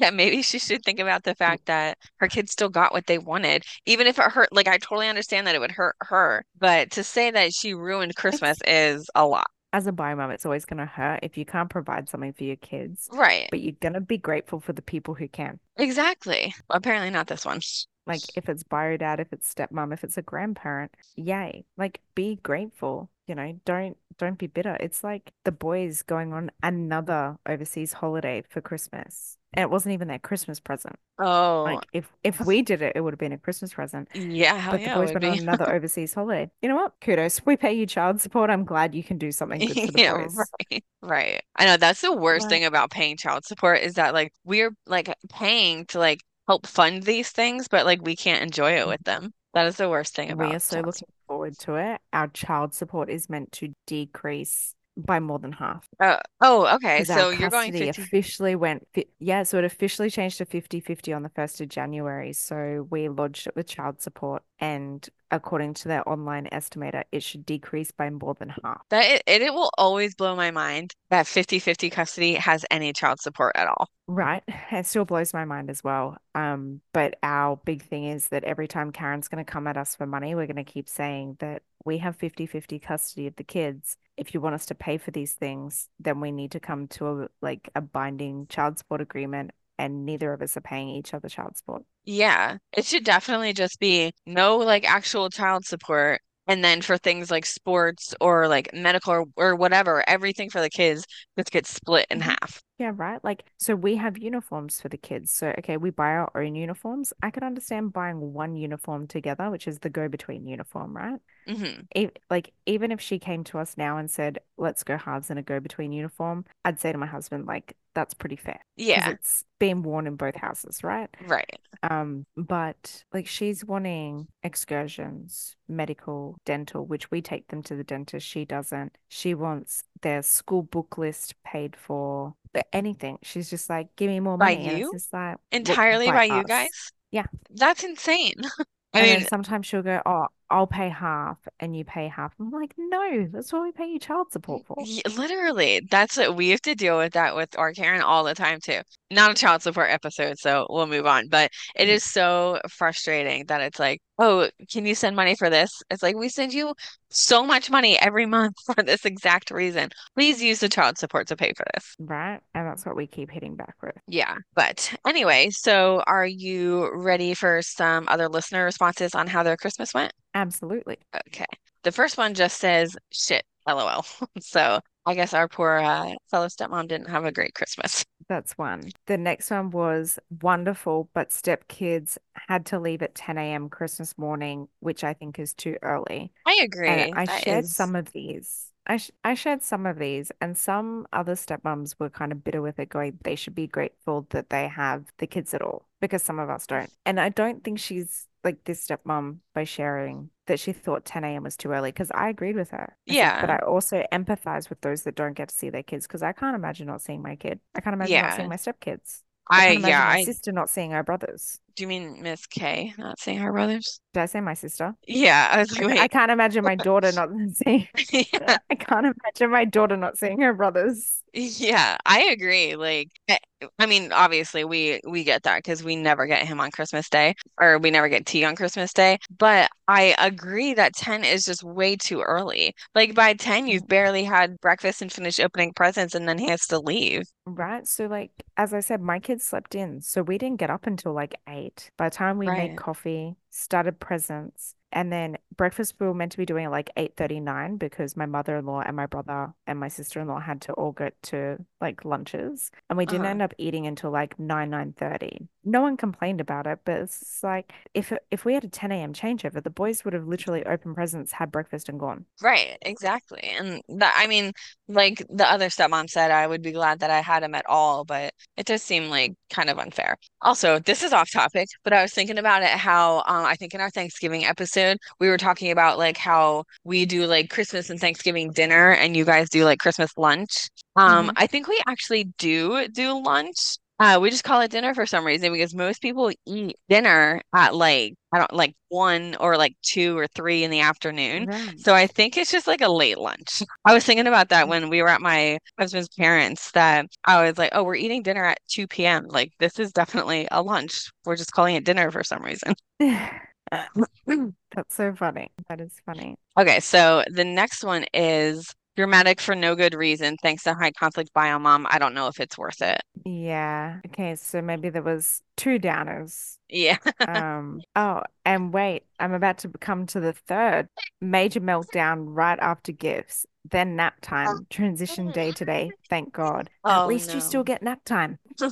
Yeah, 0.00 0.10
maybe 0.10 0.42
she 0.42 0.58
should 0.58 0.84
think 0.84 1.00
about 1.00 1.24
the 1.24 1.34
fact 1.34 1.66
that 1.66 1.98
her 2.18 2.28
kids 2.28 2.52
still 2.52 2.68
got 2.68 2.92
what 2.92 3.06
they 3.06 3.18
wanted, 3.18 3.64
even 3.86 4.06
if 4.06 4.18
it 4.18 4.30
hurt. 4.32 4.52
Like 4.52 4.68
I 4.68 4.78
totally 4.78 5.08
understand 5.08 5.46
that 5.46 5.54
it 5.54 5.60
would 5.60 5.72
hurt 5.72 5.96
her, 6.00 6.44
but 6.58 6.90
to 6.92 7.04
say 7.04 7.30
that 7.30 7.52
she 7.54 7.74
ruined 7.74 8.16
Christmas 8.16 8.58
It's 8.58 8.64
is 8.66 9.08
a 9.14 9.26
lot. 9.26 9.46
As 9.74 9.88
a 9.88 9.92
bio 9.92 10.14
mom, 10.14 10.30
it's 10.30 10.46
always 10.46 10.64
going 10.64 10.78
to 10.78 10.86
hurt 10.86 11.20
if 11.24 11.36
you 11.36 11.44
can't 11.44 11.68
provide 11.68 12.08
something 12.08 12.32
for 12.32 12.44
your 12.44 12.54
kids, 12.56 13.08
Right. 13.12 13.48
but 13.50 13.60
you're 13.60 13.74
going 13.80 13.94
to 13.94 14.00
be 14.00 14.16
grateful 14.18 14.60
for 14.60 14.72
the 14.72 14.80
people 14.82 15.14
who 15.14 15.26
can. 15.26 15.58
Exactly. 15.76 16.54
Apparently 16.70 17.10
not 17.10 17.26
this 17.26 17.44
one. 17.44 17.60
Like 18.06 18.20
if 18.36 18.48
it's 18.48 18.62
bio 18.62 18.96
dad, 18.96 19.18
if 19.18 19.32
it's 19.32 19.52
stepmom, 19.52 19.92
if 19.92 20.04
it's 20.04 20.16
a 20.16 20.22
grandparent, 20.22 20.92
yay. 21.16 21.64
Like 21.76 22.00
be 22.14 22.36
grateful, 22.36 23.10
you 23.26 23.34
know, 23.34 23.58
don't 23.64 23.96
don't 24.18 24.38
be 24.38 24.46
bitter. 24.46 24.76
It's 24.78 25.02
like 25.02 25.32
the 25.44 25.50
boys 25.52 26.02
going 26.02 26.32
on 26.32 26.52
another 26.62 27.36
overseas 27.48 27.94
holiday 27.94 28.44
for 28.48 28.60
Christmas. 28.60 29.38
And 29.54 29.62
it 29.64 29.70
wasn't 29.70 29.94
even 29.94 30.08
that 30.08 30.22
Christmas 30.22 30.60
present. 30.60 30.96
Oh, 31.18 31.64
Like 31.64 31.88
if 31.92 32.12
if 32.24 32.44
we 32.44 32.62
did 32.62 32.82
it, 32.82 32.94
it 32.96 33.00
would 33.02 33.14
have 33.14 33.20
been 33.20 33.32
a 33.32 33.38
Christmas 33.38 33.74
present. 33.74 34.08
yeah, 34.14 34.70
But 34.70 34.84
the 34.84 34.90
yeah, 34.90 34.96
it 34.96 35.00
boys 35.00 35.12
would 35.12 35.14
went 35.14 35.26
on 35.26 35.38
another 35.38 35.68
overseas 35.70 36.14
holiday. 36.14 36.50
You 36.62 36.68
know 36.70 36.76
what? 36.76 36.94
Kudos. 37.00 37.44
We 37.46 37.56
pay 37.56 37.74
you 37.74 37.86
child 37.86 38.20
support. 38.20 38.50
I'm 38.50 38.64
glad 38.64 38.94
you 38.94 39.04
can 39.04 39.18
do 39.18 39.32
something 39.32 39.64
good 39.64 39.80
for 39.82 39.92
the 39.92 39.98
Yeah, 39.98 40.12
boys. 40.12 40.52
right. 40.70 40.84
Right. 41.02 41.42
I 41.56 41.66
know 41.66 41.76
that's 41.76 42.00
the 42.00 42.12
worst 42.12 42.48
Right. 42.48 42.48
thing 42.48 42.64
about 42.64 42.90
paying 42.90 43.16
child 43.16 43.44
support 43.44 43.80
is 43.80 43.94
that 43.94 44.14
like 44.14 44.32
we're 44.44 44.74
like 44.86 45.14
paying 45.30 45.86
to 45.86 45.98
like 45.98 46.22
help 46.48 46.66
fund 46.66 47.02
these 47.02 47.30
things, 47.30 47.68
but 47.68 47.84
like 47.86 48.00
we 48.02 48.16
can't 48.16 48.42
enjoy 48.42 48.72
it 48.80 48.86
with 48.88 49.02
them. 49.04 49.32
That 49.54 49.66
is 49.66 49.76
the 49.76 49.88
worst 49.90 50.14
thing 50.14 50.30
about. 50.30 50.48
We 50.48 50.54
are 50.54 50.58
so 50.60 50.80
looking 50.80 51.08
forward 51.26 51.58
to 51.60 51.74
it. 51.76 52.00
Our 52.12 52.28
child 52.28 52.74
support 52.74 53.10
is 53.10 53.28
meant 53.28 53.52
to 53.52 53.74
decrease 53.86 54.74
by 54.96 55.20
more 55.20 55.38
than 55.38 55.52
half. 55.52 55.88
Uh, 55.98 56.18
oh, 56.40 56.66
okay. 56.76 57.04
So 57.04 57.30
you're 57.30 57.50
going 57.50 57.72
custody 57.72 57.86
50. 57.86 58.02
officially 58.02 58.54
went, 58.54 58.86
fi- 58.92 59.08
yeah, 59.18 59.42
so 59.42 59.58
it 59.58 59.64
officially 59.64 60.10
changed 60.10 60.38
to 60.38 60.46
50-50 60.46 61.14
on 61.14 61.22
the 61.22 61.30
1st 61.30 61.62
of 61.62 61.68
January. 61.68 62.32
So 62.32 62.86
we 62.90 63.08
lodged 63.08 63.46
it 63.46 63.56
with 63.56 63.66
child 63.66 64.00
support, 64.00 64.42
and 64.60 65.06
according 65.30 65.74
to 65.74 65.88
their 65.88 66.08
online 66.08 66.48
estimator, 66.52 67.02
it 67.10 67.22
should 67.22 67.44
decrease 67.44 67.90
by 67.90 68.08
more 68.10 68.34
than 68.34 68.50
half. 68.62 68.82
That 68.90 69.04
it, 69.04 69.22
it, 69.26 69.42
it 69.42 69.52
will 69.52 69.70
always 69.76 70.14
blow 70.14 70.36
my 70.36 70.50
mind 70.50 70.94
that 71.10 71.26
50-50 71.26 71.90
custody 71.90 72.34
has 72.34 72.64
any 72.70 72.92
child 72.92 73.20
support 73.20 73.56
at 73.56 73.66
all. 73.66 73.88
Right. 74.06 74.42
It 74.70 74.86
still 74.86 75.04
blows 75.04 75.32
my 75.32 75.44
mind 75.44 75.70
as 75.70 75.82
well. 75.82 76.18
Um, 76.34 76.80
but 76.92 77.16
our 77.22 77.56
big 77.64 77.82
thing 77.82 78.04
is 78.04 78.28
that 78.28 78.44
every 78.44 78.68
time 78.68 78.92
Karen's 78.92 79.28
going 79.28 79.44
to 79.44 79.50
come 79.50 79.66
at 79.66 79.76
us 79.76 79.96
for 79.96 80.06
money, 80.06 80.34
we're 80.34 80.46
going 80.46 80.56
to 80.56 80.64
keep 80.64 80.88
saying 80.88 81.36
that 81.40 81.62
we 81.84 81.98
have 81.98 82.18
50-50 82.18 82.80
custody 82.80 83.26
of 83.26 83.36
the 83.36 83.44
kids. 83.44 83.96
If 84.16 84.32
you 84.34 84.40
want 84.40 84.54
us 84.54 84.66
to 84.66 84.74
pay 84.74 84.98
for 84.98 85.10
these 85.10 85.32
things, 85.32 85.88
then 85.98 86.20
we 86.20 86.32
need 86.32 86.52
to 86.52 86.60
come 86.60 86.88
to 86.88 87.08
a 87.08 87.28
like 87.42 87.68
a 87.74 87.80
binding 87.80 88.46
child 88.48 88.78
support 88.78 89.00
agreement, 89.00 89.50
and 89.78 90.06
neither 90.06 90.32
of 90.32 90.40
us 90.40 90.56
are 90.56 90.60
paying 90.60 90.88
each 90.88 91.14
other 91.14 91.28
child 91.28 91.56
support. 91.56 91.82
Yeah, 92.04 92.58
it 92.72 92.84
should 92.84 93.04
definitely 93.04 93.52
just 93.52 93.80
be 93.80 94.12
no 94.26 94.58
like 94.58 94.88
actual 94.88 95.30
child 95.30 95.64
support. 95.64 96.20
And 96.46 96.64
then 96.64 96.82
for 96.82 96.98
things 96.98 97.30
like 97.30 97.46
sports 97.46 98.14
or 98.20 98.48
like 98.48 98.72
medical 98.74 99.12
or, 99.12 99.26
or 99.36 99.54
whatever, 99.56 100.04
everything 100.08 100.50
for 100.50 100.60
the 100.60 100.70
kids 100.70 101.06
just 101.38 101.50
gets 101.50 101.70
split 101.74 102.06
in 102.10 102.20
Mhm. 102.20 102.20
half. 102.20 102.62
Yeah, 102.78 102.92
right. 102.94 103.22
Like, 103.22 103.44
so 103.56 103.76
we 103.76 103.96
have 103.96 104.18
uniforms 104.18 104.80
for 104.80 104.88
the 104.88 104.96
kids. 104.98 105.30
So, 105.32 105.54
okay, 105.58 105.76
we 105.76 105.90
buy 105.90 106.10
our 106.16 106.30
own 106.36 106.56
uniforms. 106.56 107.12
I 107.22 107.30
could 107.30 107.44
understand 107.44 107.92
buying 107.92 108.32
one 108.32 108.56
uniform 108.56 109.06
together, 109.06 109.50
which 109.50 109.68
is 109.68 109.78
the 109.78 109.90
go-between 109.90 110.46
uniform, 110.46 110.96
right? 110.96 111.20
hmm 111.46 111.86
e 111.96 112.08
like 112.30 112.52
even 112.66 112.92
if 112.92 113.00
she 113.00 113.18
came 113.18 113.44
to 113.44 113.58
us 113.58 113.76
now 113.78 113.98
and 113.98 114.10
said, 114.10 114.40
"Let's 114.58 114.84
go 114.84 114.96
halves 114.98 115.30
in 115.30 115.38
a 115.38 115.42
go-between 115.42 115.92
uniform," 115.92 116.44
I'd 116.64 116.80
say 116.80 116.92
to 116.92 116.98
my 116.98 117.06
husband, 117.06 117.46
like, 117.46 117.76
that's 117.94 118.14
pretty 118.14 118.36
fair 118.36 118.60
Yeah, 118.76 119.10
it's 119.10 119.44
being 119.58 119.82
worn 119.82 120.06
in 120.06 120.16
both 120.16 120.36
houses, 120.36 120.82
right? 120.84 121.08
right. 121.26 121.58
Um, 121.82 122.24
but 122.36 123.04
like 123.12 123.26
she's 123.26 123.64
wanting 123.64 124.28
excursions, 124.42 125.56
medical, 125.68 126.38
dental, 126.44 126.86
which 126.86 127.10
we 127.10 127.20
take 127.20 127.48
them 127.48 127.62
to 127.64 127.76
the 127.76 127.84
dentist. 127.84 128.26
She 128.26 128.44
doesn't. 128.44 128.96
She 129.08 129.34
wants 129.34 129.84
their 130.02 130.22
school 130.22 130.62
book 130.62 130.98
list 130.98 131.34
paid 131.44 131.76
for, 131.76 132.34
but 132.52 132.66
anything. 132.72 133.18
She's 133.22 133.50
just 133.50 133.68
like, 133.68 133.88
give 133.96 134.08
me 134.08 134.20
more 134.20 134.38
By 134.38 134.50
money. 134.50 134.66
And 134.66 134.78
it's 134.78 134.80
you? 134.80 134.90
just 134.90 135.12
like, 135.12 135.36
Entirely 135.52 136.06
by 136.06 136.12
by 136.12 136.24
you 136.24 136.44
guys? 136.44 136.92
Yeah. 137.10 137.26
That's 137.50 137.84
insane. 137.84 138.42
I 138.94 139.02
mean, 139.02 139.24
sometimes 139.24 139.66
she'll 139.66 139.82
go, 139.82 140.00
Oh, 140.06 140.28
I'll 140.50 140.66
pay 140.66 140.88
half 140.88 141.38
and 141.60 141.76
you 141.76 141.84
pay 141.84 142.08
half. 142.08 142.34
I'm 142.38 142.50
like, 142.50 142.74
No, 142.76 143.26
that's 143.32 143.52
what 143.52 143.62
we 143.62 143.72
pay 143.72 143.86
you 143.88 143.98
child 143.98 144.30
support 144.32 144.66
for. 144.66 144.76
y- 144.78 145.02
literally, 145.16 145.80
that's 145.90 146.16
what 146.16 146.36
we 146.36 146.50
have 146.50 146.60
to 146.62 146.74
deal 146.74 146.98
with 146.98 147.12
that 147.14 147.34
with 147.36 147.56
our 147.58 147.72
Karen 147.72 148.02
all 148.02 148.24
the 148.24 148.34
time 148.34 148.60
too. 148.62 148.80
Not 149.10 149.30
a 149.30 149.34
child 149.34 149.62
support 149.62 149.90
episode, 149.90 150.38
so 150.38 150.66
we'll 150.70 150.86
move 150.86 151.06
on. 151.06 151.28
But 151.28 151.50
it 151.76 151.88
Mhm. 151.88 152.00
so 152.00 152.60
frustrating 152.68 153.46
that 153.46 153.60
it's 153.60 153.78
like, 153.78 154.00
oh, 154.18 154.48
can 154.70 154.86
you 154.86 154.94
send 154.94 155.16
money 155.16 155.34
for 155.36 155.48
this? 155.50 155.82
It's 155.90 156.02
like 156.02 156.16
we 156.16 156.28
send 156.28 156.52
you 156.52 156.74
so 157.10 157.44
much 157.44 157.70
money 157.70 157.98
every 157.98 158.26
month 158.26 158.56
for 158.66 158.82
this 158.82 159.04
exact 159.04 159.50
reason. 159.50 159.90
Please 160.16 160.42
use 160.42 160.60
the 160.60 160.68
child 160.68 160.98
support 160.98 161.28
to 161.28 161.36
pay 161.36 161.52
for 161.56 161.64
this. 161.74 161.94
Right? 161.98 162.40
And 162.54 162.66
that's 162.66 162.84
what 162.86 162.96
we 162.96 163.06
keep 163.06 163.30
hitting 163.30 163.56
back 163.56 163.76
with. 163.82 163.94
Yeah. 164.06 164.36
But 164.54 164.92
anyway, 165.06 165.50
so 165.50 166.02
are 166.06 166.26
you 166.26 166.90
ready 166.94 167.34
for 167.34 167.62
some 167.62 168.06
other 168.08 168.28
listener 168.28 168.64
responses 168.64 169.14
on 169.14 169.26
how 169.28 169.42
their 169.42 169.56
Christmas 169.56 169.94
went? 169.94 170.12
Absolutely. 170.34 170.98
Okay. 171.28 171.46
The 171.82 171.92
first 171.92 172.16
one 172.18 172.34
just 172.34 172.58
says 172.58 172.96
shit, 173.12 173.44
LOL. 173.66 174.04
So 174.40 174.80
I 175.06 175.14
guess 175.14 175.34
our 175.34 175.48
poor 175.48 175.76
uh, 175.78 176.14
fellow 176.30 176.46
stepmom 176.48 176.88
didn't 176.88 177.08
have 177.10 177.24
a 177.24 177.32
great 177.32 177.54
Christmas. 177.54 178.04
That's 178.28 178.56
one. 178.56 178.90
The 179.06 179.18
next 179.18 179.50
one 179.50 179.70
was 179.70 180.18
wonderful, 180.42 181.10
but 181.12 181.30
stepkids 181.30 182.16
had 182.48 182.64
to 182.66 182.78
leave 182.80 183.02
at 183.02 183.14
10 183.14 183.52
a.m. 183.52 183.68
Christmas 183.68 184.16
morning, 184.16 184.68
which 184.80 185.04
I 185.04 185.12
think 185.12 185.38
is 185.38 185.52
too 185.52 185.76
early. 185.82 186.32
I 186.46 186.60
And 186.62 186.64
agree. 186.64 187.12
I 187.12 187.26
That 187.26 187.42
shared 187.42 187.64
is, 187.64 187.76
some 187.76 187.96
of 187.96 188.12
these. 188.12 188.70
I 188.86 188.96
sh 188.98 189.10
I 189.22 189.34
shared 189.34 189.62
some 189.62 189.86
of 189.86 189.98
these, 189.98 190.30
and 190.40 190.56
some 190.56 191.06
other 191.12 191.34
stepmoms 191.34 191.96
were 191.98 192.10
kind 192.10 192.32
of 192.32 192.44
bitter 192.44 192.62
with 192.62 192.78
it, 192.78 192.88
going 192.90 193.18
they 193.24 193.34
should 193.36 193.54
be 193.54 193.66
grateful 193.66 194.26
that 194.30 194.50
they 194.50 194.68
have 194.68 195.06
the 195.18 195.26
kids 195.26 195.54
at 195.54 195.62
all, 195.62 195.86
because 196.00 196.22
some 196.22 196.38
of 196.38 196.50
us 196.50 196.66
don't. 196.66 196.90
And 197.06 197.20
I 197.20 197.28
don't 197.30 197.64
think 197.64 197.78
she's 197.78 198.26
like 198.44 198.64
this 198.64 198.86
stepmom 198.86 199.38
by 199.54 199.64
sharing 199.64 200.30
that 200.46 200.60
she 200.60 200.72
thought 200.72 201.04
10 201.04 201.24
a.m. 201.24 201.42
was 201.42 201.56
too 201.56 201.70
early, 201.70 201.90
because 201.90 202.10
I 202.12 202.28
agreed 202.28 202.56
with 202.56 202.70
her. 202.70 202.96
I 203.08 203.12
said, 203.14 203.40
but 203.40 203.50
I 203.50 203.56
also 203.58 204.04
empathize 204.12 204.68
with 204.68 204.80
those 204.82 205.02
that 205.04 205.14
don't 205.14 205.32
get 205.34 205.48
to 205.48 205.54
see 205.54 205.70
their 205.70 205.82
kids, 205.82 206.06
because 206.06 206.22
I 206.22 206.32
can't 206.32 206.54
imagine 206.54 206.86
not 206.86 207.02
seeing 207.02 207.22
my 207.22 207.36
kid. 207.36 207.60
I 207.74 207.80
can't 207.80 207.94
imagine 207.94 208.20
not 208.20 208.34
seeing 208.34 208.48
my 208.48 208.56
stepkids. 208.56 209.22
I 209.50 209.68
I, 209.68 209.72
can't 209.72 209.86
yeah, 209.86 210.04
my 210.04 210.18
I, 210.18 210.24
sister 210.24 210.52
not 210.52 210.70
seeing 210.70 210.90
her 210.92 211.02
brothers. 211.02 211.60
Do 211.76 211.82
you 211.82 211.88
mean 211.88 212.22
Miss 212.22 212.46
K 212.46 212.94
not 212.98 213.18
seeing 213.18 213.38
her 213.38 213.52
brothers? 213.52 214.00
Did 214.12 214.20
I 214.20 214.26
say 214.26 214.40
my 214.40 214.54
sister? 214.54 214.94
Yeah, 215.08 215.48
I 215.50 215.58
was 215.58 215.76
like, 215.76 215.98
I 215.98 216.06
can't 216.06 216.30
imagine 216.30 216.62
my 216.62 216.76
daughter 216.76 217.10
not 217.12 217.30
seeing. 217.54 217.88
Yeah, 218.12 218.58
I 218.70 218.74
can't 218.76 219.06
imagine 219.06 219.50
my 219.50 219.64
daughter 219.64 219.96
not 219.96 220.16
seeing 220.16 220.40
her 220.40 220.52
brothers. 220.52 221.22
yeah, 221.32 221.96
I 222.06 222.22
agree. 222.26 222.76
Like, 222.76 223.08
I, 223.28 223.38
I 223.78 223.86
mean, 223.86 224.12
obviously 224.12 224.64
we 224.64 225.00
we 225.06 225.24
get 225.24 225.42
that 225.44 225.58
because 225.58 225.82
we 225.82 225.96
never 225.96 226.26
get 226.26 226.46
him 226.46 226.60
on 226.60 226.70
Christmas 226.70 227.08
Day, 227.08 227.34
or 227.60 227.78
we 227.78 227.90
never 227.90 228.08
get 228.08 228.26
T 228.26 228.44
on 228.44 228.54
Christmas 228.54 228.92
Day. 228.92 229.18
But 229.36 229.68
I 229.88 230.14
agree 230.18 230.74
that 230.74 230.94
10 230.94 231.24
is 231.24 231.44
just 231.44 231.64
way 231.64 231.96
too 231.96 232.20
early. 232.20 232.72
Like 232.94 233.14
by 233.14 233.34
10, 233.34 233.66
you've 233.66 233.82
mm. 233.82 233.88
barely 233.88 234.22
had 234.22 234.60
breakfast 234.60 235.02
and 235.02 235.12
finished 235.12 235.40
opening 235.40 235.72
presents, 235.72 236.14
and 236.14 236.28
then 236.28 236.38
he 236.38 236.48
has 236.48 236.66
to 236.68 236.78
leave. 236.78 237.24
Right. 237.46 237.86
So, 237.86 238.06
like, 238.06 238.30
as 238.56 238.72
I 238.72 238.80
said, 238.80 239.00
my 239.00 239.18
kids 239.18 239.44
slept 239.44 239.74
in. 239.74 240.00
So 240.00 240.22
we 240.22 240.38
didn't 240.38 240.60
get 240.60 240.70
up 240.70 240.86
until 240.86 241.12
like 241.12 241.34
eight. 241.48 241.63
By 241.96 242.08
the 242.08 242.16
time 242.16 242.38
we 242.38 242.50
made 242.50 242.76
coffee, 242.76 243.36
started 243.50 244.00
presents, 244.00 244.74
and 244.92 245.12
then 245.12 245.38
breakfast 245.56 245.94
we 245.98 246.06
were 246.06 246.14
meant 246.14 246.32
to 246.32 246.38
be 246.38 246.46
doing 246.46 246.64
at 246.66 246.70
like 246.70 246.90
8:39 246.96 247.76
because 247.78 248.16
my 248.16 248.26
mother-in-law 248.26 248.82
and 248.82 248.96
my 248.96 249.06
brother 249.06 249.54
and 249.66 249.78
my 249.80 249.88
sister-in-law 249.88 250.40
had 250.40 250.60
to 250.62 250.72
all 250.74 250.92
go 250.92 251.10
to 251.22 251.64
like 251.80 252.04
lunches. 252.04 252.70
And 252.88 252.96
we 252.98 253.06
didn't 253.06 253.26
Uh-huh. 253.26 253.30
end 253.32 253.42
up 253.42 253.54
eating 253.58 253.86
until 253.86 254.10
like 254.10 254.38
9, 254.38 254.70
9:30. 254.70 255.48
No 255.64 255.80
one 255.82 255.96
complained 255.96 256.40
about 256.40 256.66
it, 256.66 256.80
but 256.84 257.00
it's 257.00 257.42
like 257.42 257.72
if 257.94 258.12
if 258.30 258.44
we 258.44 258.54
had 258.54 258.64
a 258.64 258.68
10 258.68 259.00
a.m. 259.00 259.12
changeover, 259.12 259.62
the 259.62 259.70
boys 259.70 260.04
would 260.04 260.14
have 260.14 260.26
literally 260.26 260.64
opened 260.64 260.94
presents, 260.94 261.32
had 261.32 261.50
breakfast, 261.50 261.88
and 261.88 261.98
gone. 261.98 262.26
Right, 262.42 262.76
exactly. 262.82 263.40
And 263.58 263.80
that, 263.88 264.14
I 264.18 264.26
mean, 264.26 264.52
like 264.88 265.24
the 265.30 265.48
other 265.50 265.68
stepmom 265.68 266.10
said, 266.10 266.30
I 266.30 266.46
would 266.46 266.62
be 266.62 266.72
glad 266.72 266.98
that 267.00 267.10
I 267.10 267.20
had 267.20 267.42
him 267.42 267.54
at 267.54 267.64
all, 267.66 268.04
but 268.04 268.34
it 268.56 268.66
does 268.66 268.82
seem 268.82 269.08
like 269.08 269.34
kind 269.50 269.70
of 269.70 269.78
unfair. 269.78 270.16
Also, 270.42 270.78
this 270.80 271.02
is 271.02 271.12
off 271.12 271.30
topic, 271.30 271.68
but 271.84 271.92
I 271.94 272.02
was 272.02 272.12
thinking 272.12 272.36
about 272.36 272.62
it 272.62 272.68
how 272.70 273.18
um, 273.26 273.46
I 273.46 273.54
think 273.54 273.72
in 273.72 273.80
our 273.80 273.88
Thanksgiving 273.90 274.44
episode, 274.44 274.98
we 275.20 275.28
were 275.28 275.38
talking 275.38 275.70
about 275.70 275.96
like 275.96 276.18
how 276.18 276.64
we 276.82 277.06
do 277.06 277.24
like 277.26 277.50
Christmas 277.50 277.88
and 277.88 278.00
Thanksgiving 278.00 278.50
dinner 278.52 278.90
and 278.90 279.16
you 279.16 279.24
guys 279.24 279.48
do 279.48 279.64
like 279.64 279.78
Christmas 279.78 280.10
lunch. 280.18 280.68
Um, 280.96 281.30
hmm 281.30 281.36
I 281.36 281.46
think 281.46 281.68
we 281.68 281.80
actually 281.86 282.24
do 282.36 282.88
do 282.88 283.22
lunch. 283.24 283.78
Uh, 284.00 284.18
we 284.20 284.28
just 284.30 284.42
call 284.42 284.60
it 284.60 284.72
dinner 284.72 284.92
for 284.92 285.06
some 285.06 285.24
reason 285.24 285.52
because 285.52 285.72
most 285.74 286.02
people 286.02 286.30
eat 286.46 286.76
dinner 286.88 287.40
at 287.54 287.74
like 287.74 288.14
I 288.32 288.38
don't 288.38 288.52
like 288.52 288.74
one 288.88 289.36
or 289.38 289.56
like 289.56 289.76
two 289.82 290.18
or 290.18 290.26
three 290.26 290.64
in 290.64 290.70
the 290.70 290.80
afternoon. 290.80 291.46
Right. 291.46 291.78
So 291.78 291.94
I 291.94 292.08
think 292.08 292.36
it's 292.36 292.50
just 292.50 292.66
like 292.66 292.80
a 292.80 292.88
late 292.88 293.18
lunch. 293.18 293.62
I 293.84 293.94
was 293.94 294.04
thinking 294.04 294.26
about 294.26 294.48
that 294.48 294.66
when 294.66 294.88
we 294.88 295.00
were 295.00 295.08
at 295.08 295.20
my 295.20 295.58
husband's 295.78 296.08
parents 296.08 296.72
that 296.72 297.06
I 297.24 297.48
was 297.48 297.56
like, 297.56 297.70
oh, 297.72 297.84
we're 297.84 297.94
eating 297.94 298.22
dinner 298.22 298.44
at 298.44 298.58
2 298.68 298.88
p.m. 298.88 299.26
Like 299.28 299.52
this 299.60 299.78
is 299.78 299.92
definitely 299.92 300.48
a 300.50 300.60
lunch. 300.60 301.12
We're 301.24 301.36
just 301.36 301.52
calling 301.52 301.76
it 301.76 301.84
dinner 301.84 302.10
for 302.10 302.24
some 302.24 302.42
reason. 302.42 302.74
That's 304.26 304.94
so 304.94 305.14
funny. 305.14 305.50
That 305.68 305.80
is 305.80 305.92
funny. 306.04 306.36
Okay, 306.58 306.80
so 306.80 307.22
the 307.28 307.44
next 307.44 307.84
one 307.84 308.04
is 308.12 308.74
dramatic 308.96 309.40
for 309.40 309.54
no 309.54 309.74
good 309.74 309.94
reason. 309.94 310.36
Thanks 310.42 310.62
to 310.64 310.74
high 310.74 310.92
conflict 310.92 311.32
bio 311.32 311.58
mom. 311.58 311.86
I 311.90 311.98
don't 311.98 312.14
know 312.14 312.28
if 312.28 312.40
it's 312.40 312.58
worth 312.58 312.82
it. 312.82 313.00
Yeah. 313.24 314.00
Okay, 314.06 314.34
so 314.36 314.60
maybe 314.60 314.90
there 314.90 315.02
was 315.02 315.42
two 315.56 315.78
downers. 315.78 316.58
Yeah. 316.68 316.98
Um, 317.26 317.80
oh, 317.96 318.22
and 318.44 318.72
wait, 318.72 319.04
I'm 319.18 319.32
about 319.32 319.58
to 319.58 319.68
come 319.68 320.06
to 320.06 320.20
the 320.20 320.32
third 320.32 320.88
major 321.20 321.60
meltdown 321.60 322.24
right 322.28 322.58
after 322.60 322.92
gifts. 322.92 323.46
then 323.70 323.96
nap 323.96 324.20
time, 324.20 324.66
transition 324.68 325.30
day 325.32 325.52
today. 325.52 325.90
Thank 326.10 326.32
God. 326.34 326.68
At 326.86 327.02
Oh 327.02 327.06
least 327.06 327.32
you 327.34 327.40
still 327.40 327.64
get 327.64 327.82
nap 327.82 328.00
time. 328.04 328.38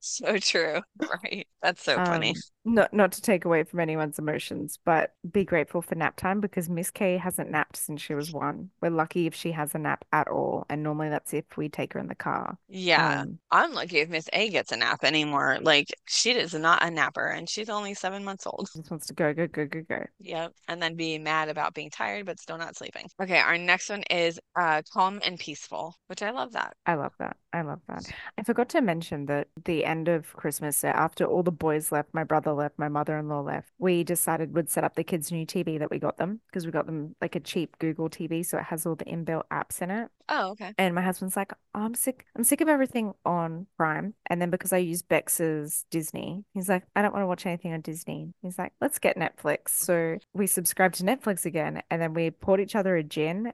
So 0.00 0.38
true. 0.38 0.80
Right. 1.00 1.46
That's 1.62 1.82
so 1.82 1.96
funny. 2.04 2.34
Not 2.68 2.92
not 2.92 3.12
to 3.12 3.22
take 3.22 3.44
away 3.44 3.62
from 3.62 3.78
anyone's 3.78 4.18
emotions, 4.18 4.78
but 4.84 5.14
be 5.30 5.44
grateful 5.44 5.80
for 5.80 5.94
nap 5.94 6.16
time 6.16 6.40
because 6.40 6.68
Miss 6.68 6.90
K 6.90 7.16
hasn't 7.16 7.50
napped 7.50 7.76
since 7.76 8.02
she 8.02 8.12
was 8.14 8.32
one. 8.32 8.70
We're 8.82 8.90
lucky 8.90 9.26
if 9.26 9.34
she 9.34 9.52
has 9.52 9.74
a 9.74 9.78
nap 9.78 10.04
at 10.12 10.26
all, 10.26 10.66
and 10.68 10.82
normally 10.82 11.08
that's 11.08 11.32
if 11.32 11.44
we 11.56 11.68
take 11.68 11.92
her 11.92 12.00
in 12.00 12.08
the 12.08 12.16
car. 12.16 12.58
Yeah. 12.68 13.20
Um, 13.20 13.38
I'm 13.52 13.72
lucky 13.72 13.98
if 13.98 14.08
Miss 14.08 14.28
A 14.32 14.50
gets 14.50 14.72
a 14.72 14.76
nap 14.76 15.04
anymore. 15.04 15.58
Like 15.62 15.86
she 16.06 16.32
is 16.32 16.54
not 16.54 16.82
a 16.82 16.90
napper 16.90 17.26
and 17.26 17.48
she's 17.48 17.68
only 17.68 17.94
seven 17.94 18.24
months 18.24 18.46
old. 18.46 18.68
just 18.74 18.90
wants 18.90 19.06
to 19.06 19.14
go, 19.14 19.32
go, 19.32 19.46
go, 19.46 19.66
go, 19.66 19.82
go. 19.88 20.04
Yep. 20.18 20.52
And 20.68 20.82
then 20.82 20.96
be 20.96 21.18
mad 21.18 21.48
about 21.48 21.74
being 21.74 21.90
tired 21.90 22.26
but 22.26 22.40
still 22.40 22.58
not 22.58 22.76
sleeping. 22.76 23.08
Okay, 23.22 23.38
our 23.38 23.56
next 23.58 23.88
one 23.88 24.02
is 24.10 24.40
uh 24.56 24.82
calm 24.92 25.20
and 25.24 25.38
peaceful, 25.38 25.94
which 26.08 26.22
I 26.22 26.30
love 26.30 26.52
that. 26.52 26.74
I 26.84 26.94
love 26.94 27.12
that. 27.20 27.36
I 27.52 27.62
love 27.62 27.80
that. 27.88 28.04
I 28.36 28.42
forgot 28.42 28.68
to 28.70 28.80
mention 28.80 29.26
that 29.26 29.48
the 29.64 29.84
end 29.84 30.08
of 30.08 30.32
Christmas, 30.34 30.84
after 30.84 31.24
all 31.24 31.42
the 31.42 31.52
boys 31.52 31.90
left, 31.90 32.12
my 32.12 32.24
brother 32.24 32.52
left, 32.56 32.78
my 32.78 32.88
mother-in-law 32.88 33.40
left, 33.40 33.68
we 33.78 34.04
decided 34.04 34.54
we'd 34.54 34.70
set 34.70 34.84
up 34.84 34.94
the 34.94 35.04
kids' 35.04 35.30
new 35.30 35.46
TV 35.46 35.78
that 35.78 35.90
we 35.90 35.98
got 35.98 36.16
them 36.16 36.40
because 36.46 36.66
we 36.66 36.72
got 36.72 36.86
them 36.86 37.14
like 37.20 37.36
a 37.36 37.40
cheap 37.40 37.78
Google 37.78 38.08
TV, 38.08 38.44
so 38.44 38.58
it 38.58 38.64
has 38.64 38.86
all 38.86 38.96
the 38.96 39.04
inbuilt 39.04 39.44
apps 39.52 39.80
in 39.82 39.90
it. 39.90 40.08
Oh, 40.28 40.50
okay. 40.50 40.74
And 40.78 40.94
my 40.94 41.02
husband's 41.02 41.36
like, 41.36 41.52
"Oh, 41.74 41.82
I'm 41.82 41.94
sick. 41.94 42.26
I'm 42.36 42.44
sick 42.44 42.60
of 42.60 42.68
everything 42.68 43.14
on 43.24 43.66
Prime. 43.76 44.14
And 44.28 44.40
then 44.40 44.50
because 44.50 44.72
I 44.72 44.78
use 44.78 45.02
Bex's 45.02 45.84
Disney, 45.90 46.44
he's 46.52 46.68
like, 46.68 46.82
I 46.96 47.02
don't 47.02 47.12
want 47.12 47.22
to 47.22 47.28
watch 47.28 47.46
anything 47.46 47.72
on 47.72 47.80
Disney. 47.80 48.32
He's 48.42 48.58
like, 48.58 48.72
let's 48.80 48.98
get 48.98 49.16
Netflix. 49.16 49.68
So 49.70 50.18
we 50.34 50.46
subscribed 50.46 50.96
to 50.96 51.04
Netflix 51.04 51.46
again, 51.46 51.82
and 51.90 52.02
then 52.02 52.14
we 52.14 52.30
poured 52.30 52.60
each 52.60 52.74
other 52.74 52.96
a 52.96 53.04
gin 53.04 53.52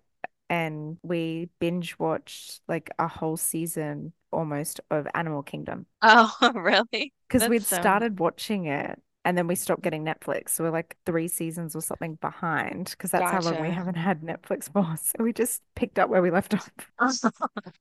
and 0.52 0.98
we 1.02 1.48
binge 1.60 1.98
watched 1.98 2.60
like 2.68 2.90
a 2.98 3.08
whole 3.08 3.38
season 3.38 4.12
almost 4.32 4.80
of 4.90 5.06
Animal 5.14 5.42
Kingdom 5.42 5.86
Oh, 6.02 6.34
really? 6.54 7.12
because 7.28 7.48
we'd 7.48 7.64
so 7.64 7.76
started 7.76 8.18
watching 8.18 8.66
it. 8.66 9.00
And 9.24 9.38
then 9.38 9.46
we 9.46 9.54
stopped 9.54 9.82
getting 9.82 10.04
Netflix. 10.04 10.48
So 10.50 10.64
we're 10.64 10.70
like 10.70 10.96
three 11.06 11.28
seasons 11.28 11.76
or 11.76 11.80
something 11.80 12.16
behind 12.16 12.86
because 12.90 13.12
that's 13.12 13.30
how 13.30 13.40
long 13.40 13.60
we 13.62 13.70
haven't 13.70 13.94
had 13.94 14.20
Netflix 14.22 14.72
for. 14.72 14.96
So 14.96 15.22
we 15.22 15.32
just 15.32 15.62
picked 15.76 16.00
up 16.00 16.08
where 16.10 16.22
we 16.22 16.32
left 16.32 16.54
off. 16.54 16.70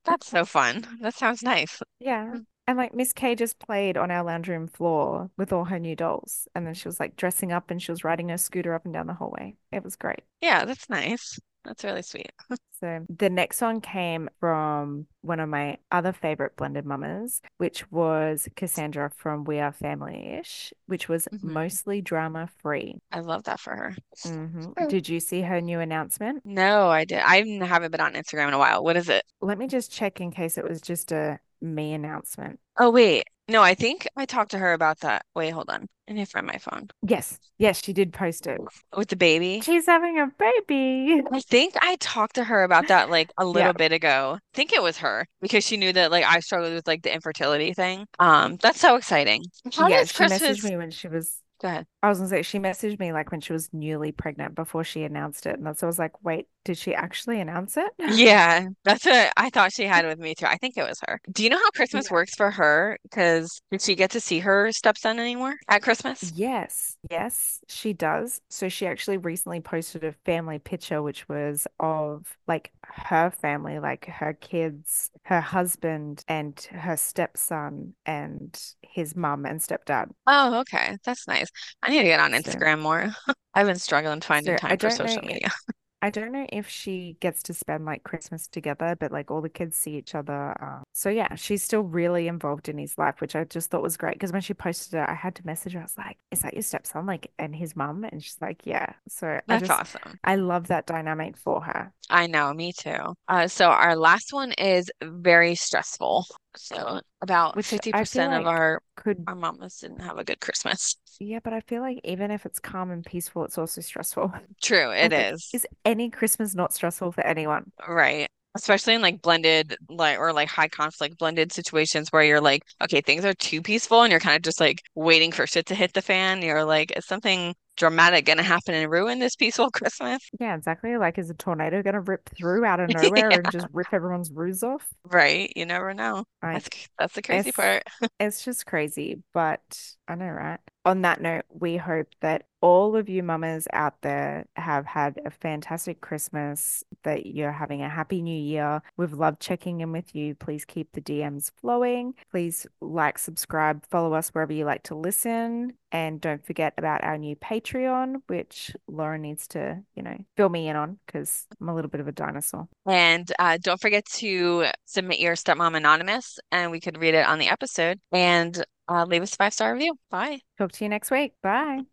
That's 0.05 0.27
so 0.27 0.45
fun. 0.45 0.85
That 1.01 1.15
sounds 1.15 1.41
nice. 1.41 1.81
Yeah. 1.99 2.29
Hmm. 2.31 2.39
And 2.67 2.77
like 2.77 2.93
Miss 2.93 3.11
K 3.11 3.33
just 3.35 3.57
played 3.59 3.97
on 3.97 4.11
our 4.11 4.23
lounge 4.23 4.47
room 4.47 4.67
floor 4.67 5.31
with 5.35 5.51
all 5.51 5.65
her 5.65 5.79
new 5.79 5.95
dolls. 5.95 6.47
And 6.53 6.65
then 6.65 6.75
she 6.75 6.87
was 6.87 6.99
like 6.99 7.15
dressing 7.15 7.51
up 7.51 7.71
and 7.71 7.81
she 7.81 7.91
was 7.91 8.03
riding 8.03 8.29
her 8.29 8.37
scooter 8.37 8.73
up 8.75 8.85
and 8.85 8.93
down 8.93 9.07
the 9.07 9.13
hallway. 9.15 9.55
It 9.71 9.83
was 9.83 9.95
great. 9.95 10.21
Yeah, 10.41 10.65
that's 10.65 10.89
nice. 10.89 11.39
That's 11.63 11.84
really 11.84 12.02
sweet. 12.02 12.32
So 12.80 13.06
the 13.08 13.30
next 13.30 13.62
one 13.62 13.82
came 13.82 14.30
from 14.39 15.06
one 15.21 15.39
of 15.39 15.47
my 15.47 15.78
other 15.91 16.12
favorite 16.12 16.56
blended 16.56 16.86
mamas, 16.86 17.41
which 17.58 17.89
was 17.91 18.47
Cassandra 18.56 19.12
from 19.15 19.43
We 19.43 19.60
Are 19.60 19.71
Family-ish, 19.71 20.74
which 20.88 21.08
was 21.08 21.28
hmm 21.32 21.47
mostly 21.47 22.02
drama 22.02 22.50
free. 22.58 22.95
I 23.12 23.19
love 23.19 23.43
that 23.43 23.60
for 23.60 23.76
her. 23.76 23.95
hmm 24.24 24.71
Did 24.89 25.08
you 25.10 25.19
see 25.19 25.41
her 25.41 25.62
new 25.62 25.80
announcement? 25.80 26.41
No, 26.45 26.89
I 26.89 27.06
did. 27.06 27.19
I 27.19 27.43
haven't 27.65 27.91
been 27.91 28.02
on 28.02 28.13
Instagram 28.13 28.47
in 28.47 28.54
a 28.54 28.58
while. 28.60 28.84
What 28.84 28.97
is 28.97 29.10
it? 29.10 29.24
Let 29.41 29.58
me 29.58 29.67
just 29.67 29.91
check 29.91 30.19
in 30.19 30.32
case 30.32 30.58
it 30.58 30.67
was 30.67 30.82
just 30.82 31.12
a 31.12 31.39
me 31.62 31.93
announcement. 31.93 32.60
Oh, 32.78 32.89
wait. 32.89 33.24
No, 33.47 33.62
I 33.62 33.73
think 33.73 34.08
I 34.15 34.25
talked 34.25 34.51
to 34.51 34.58
her 34.60 34.73
about 34.73 34.99
that. 35.01 35.25
Wait, 35.36 35.49
hold 35.49 35.69
on. 35.69 35.88
I 36.08 36.13
need 36.13 36.25
to 36.25 36.32
find 36.32 36.47
my 36.47 36.58
phone. 36.58 36.88
Yes, 37.01 37.39
yes, 37.58 37.84
she 37.84 37.93
did 37.93 38.13
post 38.13 38.47
it. 38.47 38.60
With 38.95 39.10
the 39.10 39.15
baby. 39.15 39.62
She's 39.62 39.86
having 39.86 40.19
a 40.19 40.27
baby. 40.27 41.21
I 41.32 41.39
think 41.41 41.75
I 41.82 41.95
talked 41.99 42.36
to 42.36 42.43
her 42.43 42.63
about 42.63 42.88
that 42.88 43.10
like 43.10 43.32
a 43.38 43.43
Yeah. 43.43 43.49
little 43.49 43.73
bit 43.73 43.91
ago. 43.91 44.38
I 44.38 44.56
think 44.56 44.73
it 44.73 44.82
was 44.82 44.97
her 44.97 45.25
because 45.41 45.63
she 45.65 45.77
knew 45.77 45.91
that 45.93 46.12
like 46.12 46.25
I 46.25 46.39
struggled 46.39 46.73
with 46.73 46.88
like 46.88 47.04
the 47.04 47.13
infertility 47.13 47.73
thing. 47.73 48.06
Um, 48.19 48.58
that's 48.58 48.80
so 48.80 48.95
exciting. 48.95 49.43
How 49.73 49.88
Yeah, 49.88 49.99
does 49.99 50.12
she 50.12 50.23
messaged 50.23 50.63
me 50.63 50.77
when 50.77 50.91
she 50.91 51.08
was 51.08 51.41
Go 51.62 51.67
ahead. 51.67 51.88
I 52.03 52.09
was 52.09 52.17
gonna 52.19 52.29
say 52.29 52.41
she 52.41 52.59
messaged 52.59 52.99
me 52.99 53.13
like 53.13 53.31
when 53.31 53.41
she 53.41 53.53
was 53.53 53.71
newly 53.73 54.11
pregnant 54.11 54.55
before 54.55 54.83
she 54.83 55.03
announced 55.03 55.45
it. 55.45 55.55
And 55.57 55.65
that's 55.65 55.83
I 55.83 55.87
was 55.87 55.99
like, 55.99 56.23
wait, 56.23 56.47
did 56.63 56.77
she 56.77 56.95
actually 56.95 57.39
announce 57.39 57.77
it? 57.77 57.91
Yeah, 58.07 58.67
that's 58.83 59.05
what 59.05 59.31
I 59.37 59.49
thought 59.49 59.71
she 59.73 59.85
had 59.85 60.05
with 60.05 60.19
me 60.19 60.35
too. 60.35 60.45
I 60.45 60.57
think 60.57 60.75
it 60.77 60.83
was 60.83 60.99
her. 61.07 61.19
Do 61.31 61.43
you 61.43 61.49
know 61.49 61.57
how 61.57 61.69
Christmas 61.71 62.09
Yeah. 62.09 62.11
works 62.11 62.35
for 62.35 62.51
her? 62.51 62.97
Because 63.03 63.61
did 63.71 63.81
she 63.81 63.95
get 63.95 64.11
to 64.11 64.19
see 64.19 64.39
her 64.39 64.71
stepson 64.71 65.19
anymore 65.19 65.55
at 65.69 65.81
Christmas? 65.83 66.33
Yes, 66.33 66.97
yes, 67.09 67.61
she 67.67 67.93
does. 67.93 68.41
So 68.49 68.69
she 68.69 68.85
actually 68.85 69.17
recently 69.17 69.59
posted 69.59 70.03
a 70.03 70.11
family 70.23 70.59
picture, 70.59 71.01
which 71.01 71.27
was 71.27 71.65
of 71.79 72.37
like 72.47 72.71
her 72.83 73.31
family, 73.31 73.79
like 73.79 74.05
her 74.05 74.33
kids, 74.33 75.09
her 75.23 75.41
husband, 75.41 76.23
and 76.27 76.59
her 76.71 76.95
stepson, 76.97 77.95
and 78.05 78.55
his 78.83 79.15
mum 79.15 79.45
and 79.47 79.59
stepdad. 79.59 80.11
Oh, 80.27 80.59
okay. 80.61 80.97
That's 81.03 81.27
nice. 81.27 81.49
I 81.81 81.90
need 81.91 81.99
to 81.99 82.06
get 82.06 82.19
on 82.19 82.34
So, 82.34 82.38
Instagram 82.41 82.82
more. 82.82 83.10
I've 83.54 83.67
been 83.67 83.77
struggling 83.80 84.21
finding 84.21 84.58
so 84.58 84.67
I 84.67 84.75
time 84.75 84.77
for 84.77 84.89
social 84.89 85.21
media. 85.23 85.49
I 86.04 86.10
don't 86.10 86.32
know 86.32 86.47
if 86.51 86.67
she 86.67 87.15
gets 87.19 87.43
to 87.43 87.54
spend 87.54 87.86
like 87.86 88.04
Christmas 88.04 88.47
together, 88.47 88.97
but 88.99 89.12
like 89.12 89.30
all 89.30 89.41
the 89.41 89.49
kids 89.49 89.77
see 89.77 89.97
each 89.97 90.15
other. 90.15 90.56
Um, 90.63 90.84
so 90.93 91.10
yeah, 91.10 91.36
she's 91.36 91.63
still 91.63 91.82
really 91.82 92.27
involved 92.27 92.69
in 92.69 92.80
his 92.80 92.97
life, 92.97 93.21
which 93.21 93.36
I 93.36 93.43
just 93.43 93.69
thought 93.69 93.84
was 93.84 93.97
great. 93.97 94.15
Because 94.15 94.32
when 94.32 94.41
she 94.41 94.56
posted 94.56 94.95
it, 94.95 95.08
I 95.08 95.13
had 95.13 95.36
to 95.36 95.45
message 95.45 95.73
her. 95.73 95.80
I 95.80 95.84
was 95.84 95.97
like, 95.97 96.17
"Is 96.32 96.41
that 96.41 96.54
your 96.56 96.63
stepson?" 96.63 97.06
Like, 97.06 97.32
and 97.38 97.56
his 97.56 97.75
mum, 97.75 98.04
and 98.04 98.23
she's 98.23 98.38
like, 98.41 98.65
"Yeah." 98.65 98.93
So 99.08 99.39
I 99.47 99.60
That's 99.60 99.67
just, 99.67 99.71
awesome. 99.71 100.19
I 100.23 100.38
love 100.38 100.67
that 100.67 100.88
dynamic 100.88 101.38
for 101.38 101.62
her. 101.62 101.93
I 102.10 102.27
know, 102.27 102.54
me 102.54 102.73
too. 102.73 103.13
Uh, 103.27 103.47
so 103.47 103.67
our 103.69 103.95
last 103.95 104.34
one 104.34 104.54
is 104.54 104.89
very 105.04 105.56
stressful. 105.56 106.25
So 106.55 107.01
about 107.21 107.55
Which 107.55 107.67
50% 107.67 108.33
of 108.33 108.45
like 108.45 108.47
our 108.47 108.81
could, 108.95 109.27
our 109.27 109.35
mamas 109.35 109.79
didn't 109.79 110.01
have 110.01 110.17
a 110.17 110.23
good 110.23 110.39
Christmas. 110.41 110.97
yeah, 111.19 111.39
but 111.43 111.53
I 111.53 111.61
feel 111.61 111.81
like 111.81 111.99
even 112.03 112.31
if 112.31 112.45
it's 112.45 112.59
calm 112.59 112.91
and 112.91 113.05
peaceful, 113.05 113.43
it's 113.45 113.57
also 113.57 113.81
stressful. 113.81 114.33
True, 114.61 114.91
it 114.91 115.13
Like, 115.13 115.33
is. 115.33 115.49
is 115.53 115.67
any 115.85 116.09
Christmas 116.09 116.55
not 116.55 116.73
stressful 116.73 117.11
for 117.11 117.21
anyone? 117.25 117.71
Right. 117.87 118.29
Especially 118.53 118.95
in 118.95 119.01
like 119.01 119.21
blended 119.21 119.77
like 119.89 120.19
or 120.19 120.33
like 120.33 120.49
high 120.49 120.67
conflict 120.67 121.17
blended 121.17 121.53
situations 121.53 122.09
where 122.11 122.23
you're 122.23 122.41
like, 122.41 122.63
okay, 122.83 122.99
things 123.01 123.23
are 123.23 123.33
too 123.33 123.61
peaceful 123.61 124.01
and 124.03 124.11
you're 124.11 124.19
kind 124.19 124.35
of 124.35 124.41
just 124.41 124.59
like 124.59 124.81
waiting 124.93 125.31
for 125.31 125.47
shit 125.47 125.65
to 125.67 125.75
hit 125.75 125.93
the 125.93 126.01
fan. 126.01 126.41
You're 126.41 126.65
like, 126.65 126.91
is 126.97 127.05
something 127.05 127.55
dramatic 127.77 128.25
gonna 128.25 128.43
happen 128.43 128.73
and 128.75 128.91
ruin 128.91 129.19
this 129.19 129.36
peaceful 129.36 129.69
Christmas? 129.71 130.21
Yeah, 130.39 130.55
exactly. 130.55 130.97
Like, 130.97 131.17
is 131.17 131.29
a 131.29 131.34
tornado 131.34 131.81
gonna 131.84 132.01
rip 132.01 132.29
through 132.29 132.65
out 132.65 132.79
of 132.79 132.89
nowhere 132.91 133.38
and 133.39 133.49
just 133.51 133.67
rip 133.73 133.93
everyone's 133.93 134.31
roofs 134.31 134.63
off? 134.63 134.88
right. 135.05 135.51
You 135.55 135.65
never 135.65 135.93
know. 135.93 136.25
That's 136.51 136.69
that's 136.99 137.13
the 137.13 137.21
crazy 137.21 137.51
it's 137.51 137.55
part. 137.55 137.84
it's 138.19 138.43
just 138.43 138.65
crazy, 138.65 139.23
but 139.34 139.62
I 140.07 140.15
know, 140.15 140.27
right? 140.27 140.60
On 140.84 141.02
that 141.04 141.22
note, 141.22 141.46
we 141.50 141.78
hope 141.78 142.08
that 142.22 142.46
all 142.62 142.96
of 142.96 143.10
you 143.10 143.24
mamas 143.24 143.67
out 143.74 144.02
there 144.02 144.46
have 144.56 144.86
had 144.86 145.20
a 145.26 145.32
fantastic 145.32 146.02
Christmas, 146.02 146.84
that 147.04 147.26
you're 147.26 147.52
having 147.52 147.82
a 147.82 147.89
happy 147.89 148.22
new 148.22 148.39
year. 148.39 148.82
We've 148.98 149.13
loved 149.13 149.41
checking 149.41 149.82
in 149.82 149.91
with 149.91 150.15
you. 150.15 150.36
Please 150.36 150.65
keep 150.65 150.91
the 150.91 151.02
DMs 151.02 151.52
flowing. 151.60 152.13
Please 152.30 152.67
like, 152.80 153.17
subscribe, 153.17 153.86
follow 153.88 154.13
us 154.13 154.30
wherever 154.30 154.54
you 154.54 154.65
like 154.65 154.84
to 154.84 154.96
listen. 154.96 155.74
And 155.91 156.22
don't 156.22 156.46
forget 156.46 156.74
about 156.78 157.04
our 157.04 157.17
new 157.17 157.36
Patreon, 157.36 158.22
which 158.28 158.72
Laura 158.88 159.17
needs 159.17 159.48
to, 159.50 159.82
you 159.96 160.04
know, 160.04 160.17
fill 160.38 160.50
me 160.50 160.67
in 160.70 160.76
on 160.76 161.00
because 161.06 161.48
I'm 161.60 161.67
a 161.67 161.76
little 161.76 161.89
bit 161.89 162.00
of 162.00 162.08
a 162.08 162.13
dinosaur. 162.13 162.67
And 162.86 163.30
uh, 163.39 163.58
don't 163.62 163.82
forget 163.82 164.06
to 164.17 164.67
submit 164.86 165.20
your 165.20 165.36
Stepmom 165.36 165.76
Anonymous 165.76 166.39
and 166.52 166.72
we 166.72 166.80
could 166.80 167.00
read 167.00 167.15
it 167.15 167.28
on 167.28 167.39
the 167.39 167.50
episode. 167.50 168.00
And 168.12 168.63
uh, 168.91 169.06
leave 169.06 169.21
us 169.21 169.34
a 169.34 169.38
five 169.38 169.54
star 169.54 169.73
review. 169.73 169.97
Bye. 170.10 170.41
Talk 170.58 170.71
to 170.73 170.86
you 170.86 170.89
next 170.89 171.12
week. 171.12 171.34
Bye. 171.41 171.86